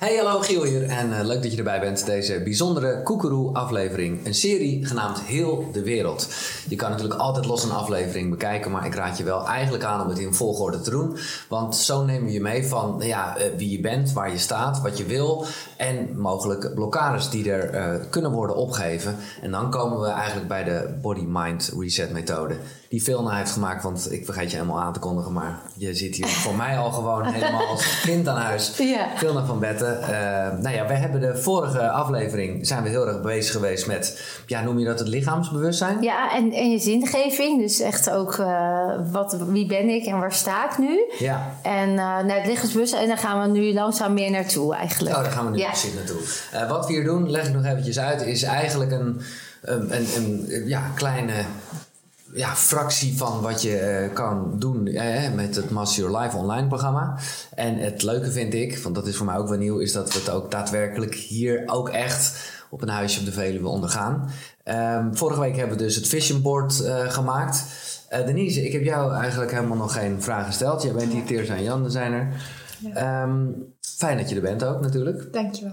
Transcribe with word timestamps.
Hey, 0.00 0.16
hallo 0.16 0.40
Giel 0.40 0.64
hier 0.64 0.88
en 0.88 1.10
uh, 1.10 1.20
leuk 1.22 1.42
dat 1.42 1.52
je 1.52 1.58
erbij 1.58 1.80
bent. 1.80 2.06
Deze 2.06 2.42
bijzondere 2.42 3.02
Koekeroe-aflevering. 3.02 4.26
Een 4.26 4.34
serie 4.34 4.86
genaamd 4.86 5.20
Heel 5.20 5.68
de 5.72 5.82
Wereld. 5.82 6.28
Je 6.68 6.76
kan 6.76 6.90
natuurlijk 6.90 7.20
altijd 7.20 7.46
los 7.46 7.64
een 7.64 7.70
aflevering 7.70 8.30
bekijken, 8.30 8.70
maar 8.70 8.86
ik 8.86 8.94
raad 8.94 9.18
je 9.18 9.24
wel 9.24 9.46
eigenlijk 9.46 9.84
aan 9.84 10.02
om 10.02 10.08
het 10.08 10.18
in 10.18 10.34
volgorde 10.34 10.80
te 10.80 10.90
doen. 10.90 11.16
Want 11.48 11.76
zo 11.76 12.04
nemen 12.04 12.24
we 12.24 12.32
je 12.32 12.40
mee 12.40 12.66
van 12.66 12.96
ja, 12.98 13.38
uh, 13.38 13.44
wie 13.56 13.70
je 13.70 13.80
bent, 13.80 14.12
waar 14.12 14.30
je 14.30 14.38
staat, 14.38 14.80
wat 14.80 14.98
je 14.98 15.04
wil 15.04 15.46
en 15.76 16.18
mogelijk 16.20 16.74
blokkades 16.74 17.30
die 17.30 17.52
er 17.52 17.74
uh, 17.74 18.04
kunnen 18.10 18.30
worden 18.30 18.56
opgegeven. 18.56 19.16
En 19.42 19.50
dan 19.50 19.70
komen 19.70 20.00
we 20.00 20.08
eigenlijk 20.08 20.48
bij 20.48 20.64
de 20.64 20.98
Body-Mind 21.02 21.72
Reset 21.78 22.12
methode. 22.12 22.56
Die 22.88 23.02
Vilna 23.02 23.36
heeft 23.36 23.52
gemaakt, 23.52 23.82
want 23.82 24.12
ik 24.12 24.24
vergeet 24.24 24.50
je 24.50 24.56
helemaal 24.56 24.80
aan 24.80 24.92
te 24.92 24.98
kondigen, 24.98 25.32
maar 25.32 25.60
je 25.76 25.94
zit 25.94 26.16
hier 26.16 26.26
voor 26.26 26.54
mij 26.54 26.78
al 26.78 26.90
gewoon 26.90 27.24
helemaal 27.24 27.66
als 27.66 28.00
kind 28.00 28.28
aan 28.28 28.36
huis. 28.36 28.76
Ja. 28.76 29.06
Vilna 29.16 29.44
van 29.44 29.58
Betten. 29.58 29.89
Uh, 30.00 30.62
nou 30.62 30.74
ja, 30.74 30.86
we 30.86 30.92
hebben 30.92 31.20
de 31.20 31.36
vorige 31.36 31.90
aflevering 31.90 32.66
zijn 32.66 32.82
we 32.82 32.88
heel 32.88 33.08
erg 33.08 33.20
bezig 33.20 33.52
geweest 33.52 33.86
met, 33.86 34.20
ja, 34.46 34.62
noem 34.62 34.78
je 34.78 34.84
dat 34.84 34.98
het 34.98 35.08
lichaamsbewustzijn? 35.08 36.02
Ja, 36.02 36.34
en, 36.34 36.52
en 36.52 36.70
je 36.70 36.78
zingeving. 36.78 37.60
Dus 37.60 37.80
echt 37.80 38.10
ook, 38.10 38.36
uh, 38.36 38.90
wat, 39.12 39.36
wie 39.46 39.66
ben 39.66 39.88
ik 39.88 40.06
en 40.06 40.18
waar 40.18 40.32
sta 40.32 40.70
ik 40.70 40.78
nu? 40.78 41.04
Ja. 41.18 41.50
En 41.62 41.88
uh, 41.88 41.96
naar 41.96 42.36
het 42.36 42.46
lichaamsbewustzijn, 42.46 43.02
en 43.02 43.08
daar 43.08 43.18
gaan 43.18 43.40
we 43.52 43.58
nu 43.58 43.72
langzaam 43.72 44.14
meer 44.14 44.30
naartoe 44.30 44.74
eigenlijk. 44.74 45.16
Oh, 45.16 45.22
daar 45.22 45.32
gaan 45.32 45.44
we 45.44 45.50
nu 45.50 45.58
Ja. 45.58 45.66
precies 45.68 45.94
naartoe. 45.94 46.68
Wat 46.68 46.86
we 46.86 46.92
hier 46.92 47.04
doen, 47.04 47.30
leg 47.30 47.46
ik 47.46 47.54
nog 47.54 47.64
eventjes 47.64 47.98
uit, 47.98 48.22
is 48.22 48.42
eigenlijk 48.42 48.90
een, 48.90 49.20
een, 49.60 49.92
een, 49.92 50.44
een 50.48 50.68
ja, 50.68 50.82
kleine 50.94 51.32
ja, 52.34 52.54
fractie 52.54 53.16
van 53.16 53.40
wat 53.40 53.62
je 53.62 54.06
uh, 54.08 54.14
kan 54.14 54.58
doen 54.58 54.86
eh, 54.86 55.32
met 55.32 55.56
het 55.56 55.70
Master 55.70 56.02
Your 56.02 56.18
Life 56.18 56.36
online 56.36 56.68
programma. 56.68 57.18
En 57.54 57.76
het 57.76 58.02
leuke 58.02 58.30
vind 58.30 58.54
ik, 58.54 58.78
want 58.78 58.94
dat 58.94 59.06
is 59.06 59.16
voor 59.16 59.26
mij 59.26 59.36
ook 59.36 59.48
wel 59.48 59.58
nieuw, 59.58 59.78
is 59.78 59.92
dat 59.92 60.12
we 60.12 60.18
het 60.18 60.30
ook 60.30 60.50
daadwerkelijk 60.50 61.14
hier 61.14 61.62
ook 61.66 61.88
echt 61.88 62.50
op 62.70 62.82
een 62.82 62.88
huisje 62.88 63.20
op 63.20 63.24
de 63.24 63.32
Veluwe 63.32 63.68
ondergaan. 63.68 64.30
Um, 64.64 65.16
vorige 65.16 65.40
week 65.40 65.56
hebben 65.56 65.76
we 65.76 65.82
dus 65.82 65.94
het 65.94 66.08
vision 66.08 66.42
board 66.42 66.80
uh, 66.80 67.10
gemaakt. 67.10 67.64
Uh, 68.10 68.26
Denise, 68.26 68.66
ik 68.66 68.72
heb 68.72 68.82
jou 68.82 69.14
eigenlijk 69.14 69.50
helemaal 69.50 69.76
nog 69.76 69.92
geen 69.92 70.22
vraag 70.22 70.46
gesteld. 70.46 70.82
Jij 70.82 70.92
bent 70.92 71.12
hier, 71.12 71.24
Teersa 71.24 71.54
en 71.54 71.62
Jan 71.62 71.90
zijn 71.90 72.12
er. 72.12 72.28
Ja. 72.78 73.22
Um, 73.22 73.74
fijn 73.80 74.18
dat 74.18 74.28
je 74.28 74.34
er 74.34 74.40
bent 74.40 74.64
ook 74.64 74.80
natuurlijk. 74.80 75.32
Dankjewel. 75.32 75.72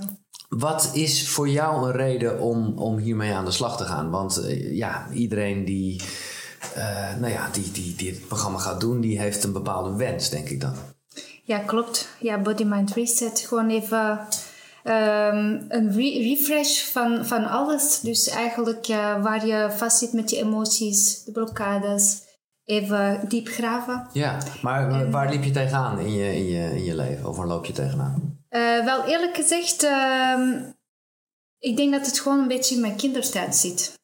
Wat 0.50 0.90
is 0.94 1.30
voor 1.30 1.50
jou 1.50 1.86
een 1.86 1.96
reden 1.96 2.40
om, 2.40 2.78
om 2.78 2.98
hiermee 2.98 3.34
aan 3.34 3.46
de 3.46 3.52
slag 3.52 3.78
te 3.78 3.84
gaan? 3.84 4.10
Want 4.10 4.44
ja, 4.72 5.08
iedereen 5.12 5.66
die, 5.66 6.02
nou 7.20 7.32
ja, 7.32 7.50
die, 7.52 7.72
die, 7.72 7.96
die 7.96 8.10
het 8.10 8.28
programma 8.28 8.58
gaat 8.58 8.80
doen, 8.80 9.02
die 9.02 9.20
heeft 9.20 9.44
een 9.44 9.54
bepaalde 9.54 9.96
wens, 9.96 10.30
denk 10.30 10.50
ik 10.50 10.62
dan. 10.62 10.74
Ja, 11.44 11.58
klopt. 11.58 12.10
Ja, 12.20 12.42
Body 12.42 12.64
Mind 12.64 12.94
Reset. 12.94 13.40
Gewoon 13.40 13.70
even 13.70 14.20
um, 14.84 15.66
een 15.70 15.92
re 15.92 16.24
refresh 16.24 16.84
van, 16.84 17.26
van 17.26 17.46
alles. 17.46 18.00
Dus 18.00 18.28
eigenlijk 18.28 18.88
uh, 18.88 19.24
waar 19.24 19.46
je 19.46 19.72
vast 19.72 19.98
zit 19.98 20.14
met 20.14 20.30
je 20.30 20.38
emoties, 20.38 21.24
de 21.24 21.32
blokkades. 21.32 22.26
Even 22.66 23.22
diep 23.28 23.48
graven. 23.48 24.08
Ja, 24.14 24.38
maar 24.62 24.90
en, 24.90 25.12
waar 25.12 25.30
liep 25.30 25.44
je 25.44 25.52
tegenaan 25.52 26.00
in 26.00 26.14
je, 26.14 26.36
in, 26.36 26.46
je, 26.46 26.76
in 26.76 26.84
je 26.84 26.96
leven? 26.96 27.30
Of 27.30 27.38
waar 27.38 27.48
loop 27.48 27.66
je 27.66 27.74
tegenaan? 27.74 28.40
Uh, 28.50 28.86
wel 28.86 29.04
eerlijk 29.04 29.36
gezegd, 29.36 29.84
uh, 29.84 30.62
ik 31.60 31.78
denk 31.78 31.92
dat 31.92 32.06
het 32.06 32.20
gewoon 32.20 32.40
een 32.40 32.48
beetje 32.48 32.76
in 32.76 32.82
mijn 32.82 32.96
kindertijd 32.96 33.56
zit. 33.56 33.97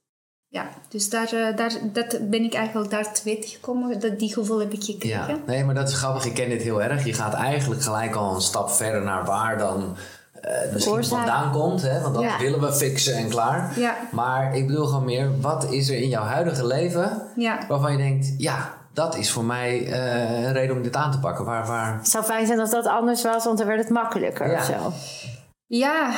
Ja, 0.53 0.69
dus 0.89 1.09
daar, 1.09 1.33
uh, 1.33 1.55
daar 1.55 1.71
dat 1.93 2.29
ben 2.29 2.43
ik 2.43 2.53
eigenlijk 2.53 2.89
daar 2.89 3.13
te 3.13 3.21
weten 3.23 3.49
gekomen. 3.49 3.99
Dat, 3.99 4.19
die 4.19 4.33
gevoel 4.33 4.59
heb 4.59 4.73
ik 4.73 4.83
gekregen. 4.83 5.27
Ja, 5.27 5.37
nee, 5.45 5.63
maar 5.63 5.75
dat 5.75 5.89
is 5.89 5.95
grappig. 5.95 6.25
Ik 6.25 6.33
ken 6.33 6.49
dit 6.49 6.61
heel 6.61 6.81
erg. 6.81 7.05
Je 7.05 7.13
gaat 7.13 7.33
eigenlijk 7.33 7.81
gelijk 7.81 8.15
al 8.15 8.35
een 8.35 8.41
stap 8.41 8.69
verder 8.69 9.01
naar 9.01 9.25
waar 9.25 9.57
dan 9.57 9.95
uh, 10.45 10.73
misschien 10.73 10.93
Oorzaak. 10.93 11.19
vandaan 11.19 11.51
komt. 11.51 11.81
Hè? 11.81 12.01
Want 12.01 12.13
dat 12.13 12.23
ja. 12.23 12.37
willen 12.37 12.59
we 12.59 12.73
fixen 12.73 13.15
en 13.15 13.29
klaar. 13.29 13.79
Ja. 13.79 13.95
Maar 14.11 14.55
ik 14.55 14.67
bedoel 14.67 14.85
gewoon 14.85 15.05
meer, 15.05 15.41
wat 15.41 15.71
is 15.71 15.89
er 15.89 15.97
in 15.97 16.09
jouw 16.09 16.23
huidige 16.23 16.67
leven 16.67 17.21
ja. 17.35 17.59
waarvan 17.67 17.91
je 17.91 17.97
denkt, 17.97 18.33
ja, 18.37 18.73
dat 18.93 19.17
is 19.17 19.31
voor 19.31 19.45
mij 19.45 19.81
uh, 19.81 20.43
een 20.43 20.53
reden 20.53 20.75
om 20.75 20.83
dit 20.83 20.95
aan 20.95 21.11
te 21.11 21.19
pakken. 21.19 21.45
Waar, 21.45 21.67
waar... 21.67 21.97
Het 21.97 22.09
zou 22.09 22.23
fijn 22.23 22.47
zijn 22.47 22.59
als 22.59 22.71
dat 22.71 22.87
anders 22.87 23.23
was, 23.23 23.43
want 23.43 23.57
dan 23.57 23.67
werd 23.67 23.79
het 23.79 23.89
makkelijker 23.89 24.51
ja. 24.51 24.57
of 24.57 24.63
zo. 24.63 24.91
Ja, 25.65 26.13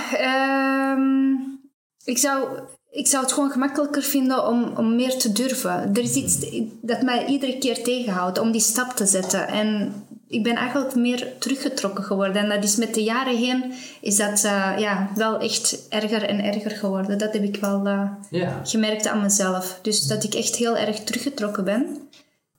um, 0.91 1.59
ik, 2.03 2.18
zou, 2.18 2.47
ik 2.95 3.07
zou 3.07 3.23
het 3.23 3.33
gewoon 3.33 3.51
gemakkelijker 3.51 4.01
vinden 4.01 4.47
om, 4.47 4.73
om 4.78 4.95
meer 4.95 5.17
te 5.17 5.31
durven. 5.31 5.89
Er 5.94 6.03
is 6.03 6.16
iets 6.16 6.38
dat 6.81 7.01
mij 7.01 7.25
iedere 7.25 7.57
keer 7.57 7.83
tegenhoudt 7.83 8.39
om 8.39 8.51
die 8.51 8.61
stap 8.61 8.91
te 8.91 9.06
zetten. 9.06 9.47
En 9.47 9.94
ik 10.28 10.44
ben 10.44 10.56
eigenlijk 10.56 10.95
meer 10.95 11.28
teruggetrokken 11.39 12.03
geworden. 12.03 12.41
En 12.41 12.50
dat 12.50 12.63
is 12.63 12.75
met 12.75 12.94
de 12.94 13.03
jaren 13.03 13.38
heen 13.38 13.73
is 14.01 14.16
dat 14.16 14.44
uh, 14.45 14.73
ja, 14.78 15.09
wel 15.16 15.39
echt 15.39 15.88
erger 15.89 16.23
en 16.23 16.44
erger 16.44 16.72
geworden. 16.72 17.17
Dat 17.17 17.33
heb 17.33 17.44
ik 17.44 17.56
wel 17.56 17.88
uh, 17.88 18.09
ja. 18.29 18.59
gemerkt 18.63 19.07
aan 19.07 19.22
mezelf. 19.22 19.79
Dus 19.81 20.07
dat 20.07 20.23
ik 20.23 20.33
echt 20.33 20.56
heel 20.56 20.77
erg 20.77 21.00
teruggetrokken 21.00 21.63
ben. 21.63 21.97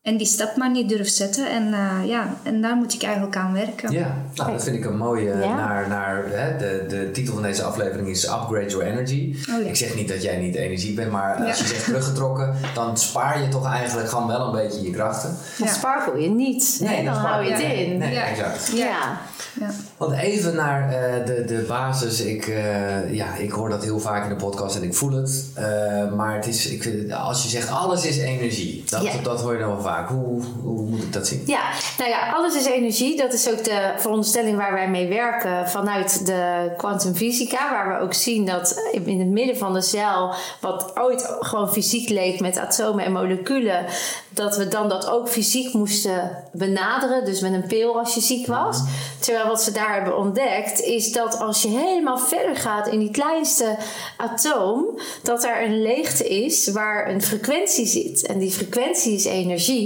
En 0.07 0.17
die 0.17 0.27
stap 0.27 0.57
maar 0.57 0.71
niet 0.71 0.89
durf 0.89 1.09
zetten. 1.09 1.51
En, 1.51 1.67
uh, 1.67 2.09
ja, 2.09 2.35
en 2.43 2.61
daar 2.61 2.77
moet 2.77 2.95
ik 2.95 3.03
eigenlijk 3.03 3.37
aan 3.37 3.53
werken. 3.53 3.93
Ja, 3.93 4.15
nou, 4.35 4.53
dat 4.53 4.65
vind 4.65 4.77
ik 4.77 4.85
een 4.85 4.97
mooie. 4.97 5.39
Ja. 5.39 5.55
Naar, 5.55 5.89
naar, 5.89 6.25
hè, 6.29 6.57
de, 6.57 6.85
de 6.89 7.11
titel 7.11 7.35
van 7.35 7.43
deze 7.43 7.63
aflevering 7.63 8.09
is 8.09 8.25
Upgrade 8.25 8.67
Your 8.67 8.87
Energy. 8.87 9.37
Oh, 9.51 9.63
ja. 9.63 9.69
Ik 9.69 9.77
zeg 9.77 9.95
niet 9.95 10.09
dat 10.09 10.23
jij 10.23 10.37
niet 10.37 10.55
energiek 10.55 10.97
bent, 10.97 11.11
maar 11.11 11.35
als 11.35 11.59
je 11.59 11.67
zegt 11.67 11.85
teruggetrokken, 11.85 12.55
dan 12.75 12.97
spaar 12.97 13.43
je 13.43 13.49
toch 13.49 13.67
eigenlijk 13.67 14.09
gewoon 14.09 14.27
wel 14.27 14.47
een 14.47 14.53
beetje 14.53 14.83
je 14.83 14.91
krachten. 14.91 15.37
Dan 15.59 15.69
sparkel 15.69 16.17
je 16.17 16.29
niet. 16.29 16.79
Nee, 16.81 17.05
dan, 17.05 17.15
dan 17.15 17.23
hou 17.23 17.45
je 17.45 17.51
het 17.51 17.61
in. 17.61 17.99
Nee, 17.99 18.19
exact. 18.19 18.73
Ja. 18.75 19.19
Ja. 19.61 19.71
Want 19.97 20.13
even 20.13 20.55
naar 20.55 20.93
uh, 20.93 21.27
de, 21.27 21.45
de 21.45 21.65
basis. 21.69 22.21
Ik, 22.21 22.47
uh, 22.47 23.15
ja, 23.15 23.35
ik 23.35 23.51
hoor 23.51 23.69
dat 23.69 23.85
heel 23.85 24.01
vaak 24.01 24.23
in 24.23 24.29
de 24.29 24.45
podcast 24.45 24.77
en 24.77 24.83
ik 24.83 24.95
voel 24.95 25.13
het. 25.13 25.45
Uh, 25.59 26.13
maar 26.13 26.35
het 26.35 26.47
is, 26.47 26.67
ik 26.67 27.13
als 27.13 27.43
je 27.43 27.49
zegt 27.49 27.71
alles 27.71 28.05
is 28.05 28.19
energie, 28.19 28.85
dat, 28.89 29.09
dat 29.23 29.41
hoor 29.41 29.53
je 29.53 29.59
dan 29.59 29.69
wel 29.69 29.81
vaak. 29.81 29.96
Hoe, 30.05 30.43
moet 30.63 31.03
ik 31.03 31.13
dat 31.13 31.27
zien? 31.27 31.43
Ja, 31.47 31.63
nou 31.99 32.11
ja, 32.11 32.33
alles 32.33 32.55
is 32.55 32.65
energie. 32.65 33.17
Dat 33.17 33.33
is 33.33 33.51
ook 33.51 33.65
de 33.65 33.93
veronderstelling 33.97 34.57
waar 34.57 34.73
wij 34.73 34.89
mee 34.89 35.09
werken 35.09 35.69
vanuit 35.69 36.27
de 36.27 36.73
kwantumfysica. 36.77 37.71
Waar 37.71 37.99
we 37.99 38.05
ook 38.05 38.15
zien 38.15 38.47
dat 38.47 38.83
in 38.93 39.19
het 39.19 39.29
midden 39.29 39.57
van 39.57 39.73
de 39.73 39.81
cel, 39.81 40.35
wat 40.61 40.93
ooit 40.97 41.37
gewoon 41.41 41.73
fysiek 41.73 42.09
leek 42.09 42.41
met 42.41 42.59
atomen 42.59 43.05
en 43.05 43.13
moleculen, 43.13 43.87
dat 44.29 44.57
we 44.57 44.69
dan 44.69 44.89
dat 44.89 45.09
ook 45.09 45.29
fysiek 45.29 45.73
moesten 45.73 46.45
benaderen. 46.53 47.25
Dus 47.25 47.41
met 47.41 47.53
een 47.53 47.67
pil 47.67 47.99
als 47.99 48.15
je 48.15 48.21
ziek 48.21 48.47
was. 48.47 48.83
Terwijl 49.21 49.47
wat 49.47 49.63
ze 49.63 49.73
daar 49.73 49.95
hebben 49.95 50.17
ontdekt, 50.17 50.81
is 50.81 51.13
dat 51.13 51.39
als 51.39 51.63
je 51.63 51.69
helemaal 51.69 52.19
verder 52.19 52.57
gaat 52.57 52.89
in 52.89 52.99
die 52.99 53.11
kleinste 53.11 53.77
atoom, 54.17 54.99
dat 55.23 55.45
er 55.45 55.63
een 55.63 55.83
leegte 55.83 56.29
is 56.29 56.69
waar 56.69 57.11
een 57.11 57.23
frequentie 57.23 57.87
zit. 57.87 58.27
En 58.27 58.39
die 58.39 58.51
frequentie 58.51 59.15
is 59.15 59.25
energie. 59.25 59.86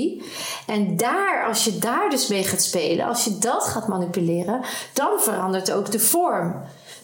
En 0.66 0.96
daar, 0.96 1.44
als 1.48 1.64
je 1.64 1.78
daar 1.78 2.10
dus 2.10 2.28
mee 2.28 2.44
gaat 2.44 2.62
spelen, 2.62 3.06
als 3.06 3.24
je 3.24 3.38
dat 3.38 3.64
gaat 3.64 3.88
manipuleren, 3.88 4.60
dan 4.92 5.20
verandert 5.20 5.72
ook 5.72 5.90
de 5.90 5.98
vorm. 6.00 6.54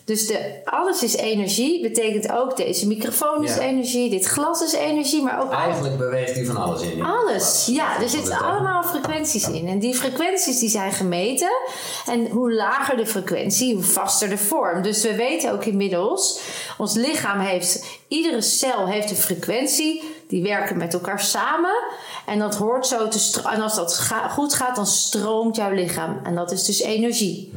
Dus 0.04 0.26
de, 0.26 0.60
alles 0.64 1.02
is 1.02 1.16
energie, 1.16 1.82
betekent 1.82 2.32
ook 2.32 2.56
deze 2.56 2.86
microfoon 2.86 3.44
is 3.44 3.54
Ja. 3.54 3.60
energie, 3.60 4.10
dit 4.10 4.24
glas 4.26 4.62
is 4.62 4.72
energie, 4.72 5.22
maar 5.22 5.42
ook 5.42 5.52
Eigenlijk 5.52 5.98
beweegt 5.98 6.34
hij 6.34 6.44
van 6.44 6.56
alles 6.56 6.82
in. 6.82 7.02
alles, 7.02 7.66
ja. 7.70 8.00
Er 8.02 8.08
zitten 8.08 8.38
allemaal 8.38 8.82
frequenties 8.82 9.48
in. 9.48 9.68
En 9.68 9.78
die 9.78 9.94
frequenties 9.94 10.58
die 10.58 10.68
zijn 10.68 10.92
gemeten. 10.92 11.50
En 12.06 12.28
hoe 12.28 12.52
lager 12.52 12.96
de 12.96 13.06
frequentie, 13.06 13.74
hoe 13.74 13.82
vaster 13.84 14.28
de 14.28 14.38
vorm. 14.38 14.82
Dus 14.82 15.02
we 15.02 15.14
weten 15.14 15.52
ook 15.52 15.64
inmiddels, 15.64 16.40
ons 16.78 16.94
lichaam 16.94 17.40
heeft, 17.40 17.84
iedere 18.08 18.40
cel 18.40 18.86
heeft 18.86 19.10
een 19.10 19.16
frequentie. 19.16 20.02
Die 20.28 20.42
werken 20.42 20.76
met 20.76 20.94
elkaar 20.94 21.20
samen. 21.20 21.74
En 22.26 22.38
dat 22.38 22.54
hoort 22.54 22.86
zo 22.86 23.08
te. 23.08 23.42
En 23.44 23.60
als 23.60 23.74
dat 23.74 23.94
ga 23.94 24.28
goed 24.28 24.54
gaat, 24.54 24.76
dan 24.76 24.86
stroomt 24.86 25.56
jouw 25.56 25.70
lichaam. 25.70 26.20
En 26.24 26.34
dat 26.34 26.52
is 26.52 26.64
dus 26.64 26.80
energie. 26.80 27.52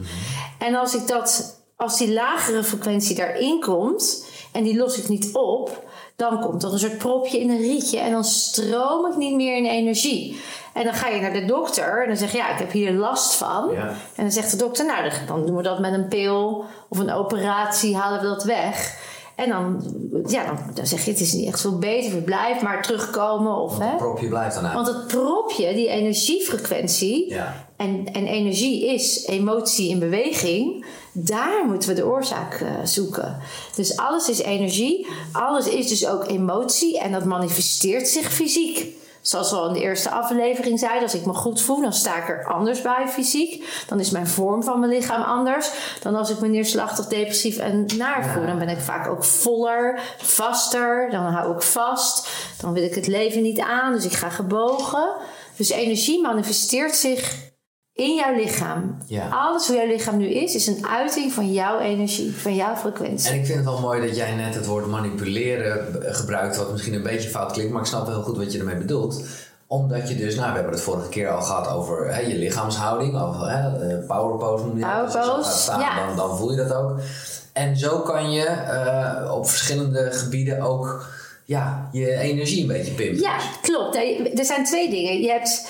En 0.59 0.75
als 0.75 0.95
ik 0.95 1.07
dat, 1.07 1.59
als 1.75 1.97
die 1.97 2.13
lagere 2.13 2.63
frequentie 2.63 3.15
daarin 3.15 3.59
komt, 3.59 4.25
en 4.51 4.63
die 4.63 4.77
los 4.77 4.97
ik 4.97 5.07
niet 5.07 5.29
op, 5.33 5.83
dan 6.15 6.39
komt 6.39 6.63
er 6.63 6.73
een 6.73 6.79
soort 6.79 6.97
propje 6.97 7.39
in 7.39 7.49
een 7.49 7.61
rietje 7.61 7.99
en 7.99 8.11
dan 8.11 8.23
stroom 8.23 9.05
ik 9.11 9.17
niet 9.17 9.35
meer 9.35 9.57
in 9.57 9.65
energie. 9.65 10.41
En 10.73 10.83
dan 10.83 10.93
ga 10.93 11.07
je 11.07 11.21
naar 11.21 11.33
de 11.33 11.45
dokter 11.45 12.01
en 12.01 12.07
dan 12.07 12.17
zeg 12.17 12.31
je, 12.31 12.37
ja, 12.37 12.49
ik 12.49 12.59
heb 12.59 12.71
hier 12.71 12.91
last 12.91 13.35
van. 13.35 13.69
Ja. 13.73 13.87
En 13.87 14.23
dan 14.23 14.31
zegt 14.31 14.51
de 14.51 14.57
dokter, 14.57 14.85
nou, 14.85 15.11
dan 15.27 15.45
doen 15.45 15.55
we 15.55 15.63
dat 15.63 15.79
met 15.79 15.93
een 15.93 16.07
pil 16.07 16.65
of 16.89 16.97
een 16.97 17.11
operatie, 17.11 17.97
halen 17.97 18.19
we 18.19 18.27
dat 18.27 18.43
weg. 18.43 18.97
En 19.39 19.49
dan, 19.49 19.83
ja, 20.27 20.45
dan, 20.45 20.57
dan 20.73 20.87
zeg 20.87 21.05
je, 21.05 21.11
het 21.11 21.19
is 21.19 21.33
niet 21.33 21.47
echt 21.47 21.61
veel 21.61 21.77
beter, 21.77 22.11
we 22.11 22.21
blijven 22.21 22.63
maar 22.63 22.81
terugkomen. 22.81 23.55
Of, 23.55 23.77
hè? 23.77 23.87
Het 23.87 23.97
propje 23.97 24.27
blijft 24.27 24.55
dan 24.55 24.65
uit. 24.65 24.73
Want 24.73 24.87
het 24.87 25.07
propje, 25.07 25.73
die 25.73 25.87
energiefrequentie, 25.87 27.29
Ja. 27.29 27.65
en, 27.77 28.13
en 28.13 28.27
energie 28.27 28.85
is 28.93 29.25
emotie 29.25 29.89
in 29.89 29.99
beweging. 29.99 30.85
Daar 31.13 31.65
moeten 31.65 31.89
we 31.89 31.95
de 31.95 32.05
oorzaak 32.05 32.53
eh, 32.53 32.67
zoeken. 32.83 33.37
Dus 33.75 33.97
alles 33.97 34.29
is 34.29 34.39
energie. 34.39 35.07
Alles 35.31 35.67
is 35.67 35.87
dus 35.87 36.07
ook 36.07 36.27
emotie. 36.27 36.99
En 36.99 37.11
dat 37.11 37.25
manifesteert 37.25 38.07
zich 38.07 38.33
fysiek. 38.33 38.85
Zoals 39.21 39.51
we 39.51 39.57
al 39.57 39.67
in 39.67 39.73
de 39.73 39.81
eerste 39.81 40.09
aflevering 40.09 40.79
zeiden, 40.79 41.03
als 41.03 41.13
ik 41.13 41.25
me 41.25 41.33
goed 41.33 41.61
voel, 41.61 41.81
dan 41.81 41.93
sta 41.93 42.17
ik 42.17 42.29
er 42.29 42.45
anders 42.45 42.81
bij 42.81 43.07
fysiek. 43.07 43.83
Dan 43.87 43.99
is 43.99 44.09
mijn 44.09 44.27
vorm 44.27 44.63
van 44.63 44.79
mijn 44.79 44.91
lichaam 44.91 45.21
anders 45.21 45.71
dan 46.01 46.15
als 46.15 46.29
ik 46.29 46.39
me 46.39 46.47
neerslachtig, 46.47 47.07
depressief 47.07 47.57
en 47.57 47.85
naar 47.97 48.25
voel. 48.25 48.45
Dan 48.45 48.59
ben 48.59 48.69
ik 48.69 48.79
vaak 48.79 49.07
ook 49.07 49.23
voller, 49.23 49.99
vaster, 50.17 51.09
dan 51.11 51.23
hou 51.23 51.55
ik 51.55 51.61
vast. 51.61 52.29
Dan 52.61 52.73
wil 52.73 52.83
ik 52.83 52.95
het 52.95 53.07
leven 53.07 53.41
niet 53.41 53.59
aan, 53.59 53.93
dus 53.93 54.05
ik 54.05 54.13
ga 54.13 54.29
gebogen. 54.29 55.15
Dus 55.55 55.69
energie 55.69 56.21
manifesteert 56.21 56.95
zich 56.95 57.48
in 57.99 58.15
jouw 58.15 58.35
lichaam. 58.35 58.97
Ja. 59.05 59.27
Alles 59.29 59.67
hoe 59.67 59.75
jouw 59.75 59.87
lichaam 59.87 60.17
nu 60.17 60.27
is, 60.27 60.55
is 60.55 60.67
een 60.67 60.87
uiting 60.87 61.33
van 61.33 61.53
jouw 61.53 61.79
energie, 61.79 62.35
van 62.35 62.55
jouw 62.55 62.75
frequentie. 62.75 63.29
En 63.29 63.35
ik 63.35 63.45
vind 63.45 63.57
het 63.57 63.67
wel 63.67 63.79
mooi 63.79 64.07
dat 64.07 64.15
jij 64.15 64.35
net 64.35 64.55
het 64.55 64.65
woord 64.65 64.85
manipuleren 64.85 65.85
gebruikt, 66.01 66.57
wat 66.57 66.71
misschien 66.71 66.93
een 66.93 67.03
beetje 67.03 67.29
fout 67.29 67.51
klinkt, 67.51 67.71
maar 67.71 67.81
ik 67.81 67.87
snap 67.87 68.07
heel 68.07 68.21
goed 68.21 68.37
wat 68.37 68.51
je 68.51 68.59
ermee 68.59 68.77
bedoelt. 68.77 69.23
Omdat 69.67 70.09
je 70.09 70.15
dus, 70.15 70.35
nou, 70.35 70.47
we 70.47 70.55
hebben 70.55 70.73
het 70.73 70.81
vorige 70.81 71.09
keer 71.09 71.29
al 71.29 71.41
gehad 71.41 71.69
over 71.69 72.13
hè, 72.13 72.19
je 72.19 72.35
lichaamshouding, 72.35 73.21
of 73.21 73.37
hè, 73.39 73.89
eh, 73.89 74.07
power 74.07 74.37
pose 74.37 74.65
noem 74.65 74.77
je 74.77 74.81
dat. 74.81 74.91
Power 74.91 75.05
Als 75.05 75.13
je 75.13 75.21
zo 75.23 75.35
pose, 75.35 75.49
gaat 75.49 75.59
staan, 75.59 75.79
ja. 75.79 76.05
dan, 76.05 76.15
dan 76.15 76.37
voel 76.37 76.51
je 76.51 76.57
dat 76.57 76.73
ook. 76.73 76.99
En 77.53 77.77
zo 77.77 77.99
kan 77.99 78.31
je 78.31 78.45
eh, 78.45 79.35
op 79.35 79.47
verschillende 79.47 80.11
gebieden 80.11 80.61
ook 80.61 81.07
ja, 81.49 81.89
je 81.91 82.15
energie 82.15 82.61
een 82.61 82.67
beetje 82.67 82.93
pimpen. 82.93 83.21
Ja, 83.21 83.37
klopt. 83.61 83.95
Er 84.39 84.45
zijn 84.45 84.65
twee 84.65 84.89
dingen. 84.89 85.21
Je 85.21 85.31
hebt 85.31 85.69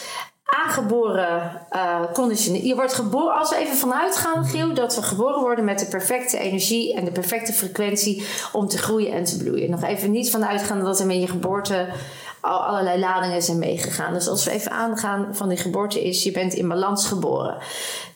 aangeboren 0.70 1.62
conditioning. 2.14 2.64
Je 2.64 2.76
wordt 2.76 2.94
geboren, 2.94 3.38
als 3.38 3.50
we 3.50 3.56
even 3.56 3.78
vanuit 3.78 4.18
gaan, 4.18 4.46
Giel, 4.46 4.74
dat 4.74 4.96
we 4.96 5.02
geboren 5.02 5.42
worden 5.42 5.66
met 5.66 5.80
de 5.80 5.86
perfecte 5.86 6.38
energie 6.38 6.96
en 6.96 7.06
de 7.06 7.12
perfecte 7.12 7.54
frequentie 7.54 8.24
om 8.52 8.68
te 8.68 8.78
groeien 8.78 9.12
en 9.14 9.24
te 9.24 9.38
bloeien. 9.38 9.70
Nog 9.70 9.84
even 9.84 10.12
niet 10.12 10.32
vanuit 10.32 10.64
gaan 10.64 10.84
dat 10.84 11.00
er 11.00 11.06
met 11.06 11.22
je 11.22 11.28
geboorte 11.28 11.88
al 12.42 12.60
allerlei 12.60 13.00
ladingen 13.00 13.42
zijn 13.42 13.60
meegegaan. 13.60 14.14
Dus 14.14 14.28
als 14.28 14.46
we 14.46 14.52
even 14.52 14.72
aangaan 14.72 15.36
van 15.36 15.50
die 15.50 15.58
geboorte 15.58 16.04
is, 16.04 16.24
je 16.24 16.32
bent 16.32 16.54
in 16.54 16.68
balans 16.68 17.08
geboren. 17.08 17.58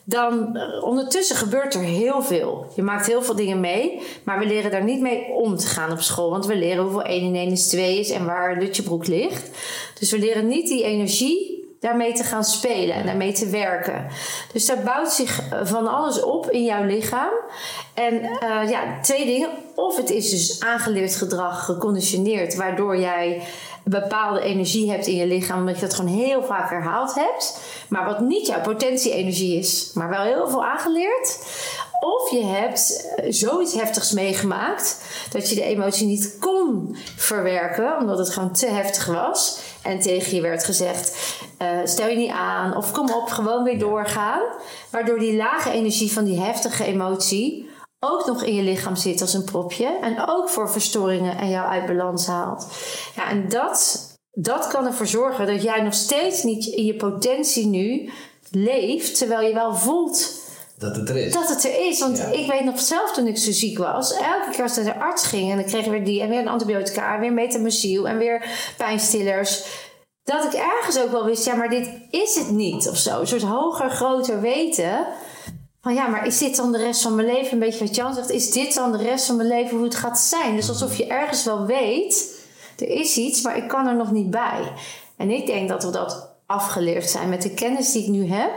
Dan 0.04 0.56
eh, 0.56 0.84
ondertussen 0.84 1.36
gebeurt 1.36 1.74
er 1.74 1.80
heel 1.80 2.22
veel. 2.22 2.72
Je 2.76 2.82
maakt 2.82 3.06
heel 3.06 3.22
veel 3.22 3.34
dingen 3.34 3.60
mee, 3.60 4.00
maar 4.24 4.38
we 4.38 4.46
leren 4.46 4.70
daar 4.70 4.84
niet 4.84 5.00
mee 5.00 5.24
om 5.24 5.56
te 5.56 5.66
gaan 5.66 5.92
op 5.92 6.00
school. 6.00 6.30
Want 6.30 6.46
we 6.46 6.56
leren 6.56 6.82
hoeveel 6.82 7.02
1 7.02 7.22
in 7.22 7.34
1 7.34 7.50
is 7.50 7.66
2 7.66 7.98
is 7.98 8.10
en 8.10 8.24
waar 8.24 8.58
Lutjebroek 8.58 9.06
ligt. 9.06 9.50
Dus 9.98 10.10
we 10.10 10.18
leren 10.18 10.48
niet 10.48 10.68
die 10.68 10.84
energie 10.84 11.53
daarmee 11.84 12.12
te 12.12 12.24
gaan 12.24 12.44
spelen 12.44 12.94
en 12.94 13.06
daarmee 13.06 13.32
te 13.32 13.46
werken. 13.46 14.06
Dus 14.52 14.66
daar 14.66 14.82
bouwt 14.82 15.12
zich 15.12 15.50
eh, 15.50 15.58
van 15.62 15.86
alles 15.86 16.22
op 16.22 16.50
in 16.50 16.64
jouw 16.64 16.84
lichaam. 16.84 17.32
En 17.94 18.22
eh, 18.22 18.70
ja, 18.70 19.00
twee 19.02 19.26
dingen. 19.26 19.48
Of 19.74 19.96
het 19.96 20.10
is 20.10 20.30
dus 20.30 20.60
aangeleerd 20.60 21.16
gedrag, 21.16 21.64
geconditioneerd, 21.64 22.54
waardoor 22.54 22.98
jij 22.98 23.42
bepaalde 23.84 24.40
energie 24.40 24.90
hebt 24.90 25.06
in 25.06 25.16
je 25.16 25.26
lichaam, 25.26 25.58
omdat 25.58 25.74
je 25.74 25.86
dat 25.86 25.94
gewoon 25.94 26.16
heel 26.16 26.42
vaak 26.44 26.70
herhaald 26.70 27.14
hebt. 27.14 27.60
Maar 27.88 28.04
wat 28.04 28.20
niet 28.20 28.46
jouw 28.46 28.60
potentie-energie 28.60 29.58
is, 29.58 29.90
maar 29.94 30.08
wel 30.08 30.22
heel 30.22 30.48
veel 30.48 30.64
aangeleerd. 30.64 31.38
Of 32.00 32.30
je 32.30 32.44
hebt 32.44 33.10
eh, 33.16 33.26
zoiets 33.28 33.74
heftigs 33.74 34.12
meegemaakt 34.12 34.98
dat 35.30 35.48
je 35.48 35.54
de 35.54 35.62
emotie 35.62 36.06
niet 36.06 36.36
kon 36.40 36.96
verwerken, 37.16 37.98
omdat 37.98 38.18
het 38.18 38.30
gewoon 38.30 38.52
te 38.52 38.66
heftig 38.66 39.06
was. 39.06 39.58
En 39.84 40.00
tegen 40.00 40.34
je 40.34 40.40
werd 40.40 40.64
gezegd: 40.64 41.36
eh, 41.58 41.68
stel 41.84 42.08
je 42.08 42.16
niet 42.16 42.30
aan, 42.30 42.76
of 42.76 42.92
kom 42.92 43.10
op, 43.10 43.28
gewoon 43.28 43.64
weer 43.64 43.78
doorgaan. 43.78 44.42
Waardoor 44.90 45.18
die 45.18 45.36
lage 45.36 45.70
energie 45.70 46.12
van 46.12 46.24
die 46.24 46.40
heftige 46.40 46.84
emotie 46.84 47.72
ook 48.00 48.26
nog 48.26 48.42
in 48.42 48.54
je 48.54 48.62
lichaam 48.62 48.96
zit 48.96 49.20
als 49.20 49.34
een 49.34 49.44
propje. 49.44 49.98
En 50.02 50.28
ook 50.28 50.48
voor 50.48 50.70
verstoringen 50.70 51.38
en 51.38 51.50
jou 51.50 51.68
uit 51.68 51.86
balans 51.86 52.26
haalt. 52.26 52.66
Ja, 53.16 53.30
en 53.30 53.48
dat, 53.48 54.06
dat 54.30 54.66
kan 54.66 54.86
ervoor 54.86 55.06
zorgen 55.06 55.46
dat 55.46 55.62
jij 55.62 55.82
nog 55.82 55.94
steeds 55.94 56.42
niet 56.42 56.66
in 56.66 56.84
je 56.84 56.96
potentie 56.96 57.66
nu 57.66 58.10
leeft, 58.50 59.18
terwijl 59.18 59.48
je 59.48 59.54
wel 59.54 59.74
voelt 59.74 60.43
Dat 60.78 60.96
het 60.96 61.08
er 61.08 61.16
is. 61.16 61.32
dat 61.32 61.48
het 61.48 61.64
er 61.64 61.86
is. 61.86 62.00
Want 62.00 62.18
Ja. 62.18 62.24
ik 62.24 62.50
weet 62.50 62.64
nog 62.64 62.80
zelf 62.80 63.12
toen 63.12 63.26
ik 63.26 63.38
zo 63.38 63.52
ziek 63.52 63.78
was. 63.78 64.12
Elke 64.12 64.50
keer 64.52 64.62
als 64.62 64.78
ik 64.78 64.84
naar 64.84 64.94
de 64.94 65.00
arts 65.00 65.26
ging 65.26 65.50
en 65.50 65.56
dan 65.56 65.66
kregen 65.66 65.92
we 65.92 66.02
die 66.02 66.20
en 66.20 66.28
weer 66.28 66.38
een 66.38 66.48
antibiotica 66.48 67.14
en 67.14 67.20
weer 67.20 67.32
metamycil 67.32 68.08
en 68.08 68.18
weer 68.18 68.48
pijnstillers. 68.76 69.64
Dat 70.24 70.44
ik 70.44 70.52
ergens 70.52 70.98
ook 70.98 71.10
wel 71.10 71.24
wist, 71.24 71.44
ja, 71.44 71.54
maar 71.54 71.68
dit 71.68 71.88
is 72.10 72.34
het 72.34 72.50
niet 72.50 72.88
of 72.88 72.96
zo. 72.96 73.20
Een 73.20 73.26
soort 73.26 73.42
hoger, 73.42 73.90
groter 73.90 74.40
weten. 74.40 75.06
Van 75.82 75.94
ja, 75.94 76.06
maar 76.06 76.26
is 76.26 76.38
dit 76.38 76.56
dan 76.56 76.72
de 76.72 76.78
rest 76.78 77.02
van 77.02 77.14
mijn 77.14 77.26
leven? 77.26 77.52
Een 77.52 77.58
beetje 77.58 77.84
wat 77.86 77.94
Jan 77.94 78.14
zegt, 78.14 78.30
is 78.30 78.50
dit 78.50 78.74
dan 78.74 78.92
de 78.92 78.98
rest 78.98 79.26
van 79.26 79.36
mijn 79.36 79.48
leven 79.48 79.76
hoe 79.76 79.84
het 79.84 79.94
gaat 79.94 80.18
zijn? 80.18 80.56
Dus 80.56 80.68
alsof 80.68 80.96
je 80.96 81.06
ergens 81.06 81.44
wel 81.44 81.66
weet, 81.66 82.34
er 82.78 82.88
is 82.88 83.16
iets, 83.16 83.42
maar 83.42 83.56
ik 83.56 83.68
kan 83.68 83.86
er 83.86 83.96
nog 83.96 84.10
niet 84.12 84.30
bij. 84.30 84.72
En 85.16 85.30
ik 85.30 85.46
denk 85.46 85.68
dat 85.68 85.84
we 85.84 85.90
dat 85.90 86.28
afgeleerd 86.46 87.10
zijn 87.10 87.28
met 87.28 87.42
de 87.42 87.54
kennis 87.54 87.92
die 87.92 88.02
ik 88.02 88.08
nu 88.08 88.26
heb 88.26 88.50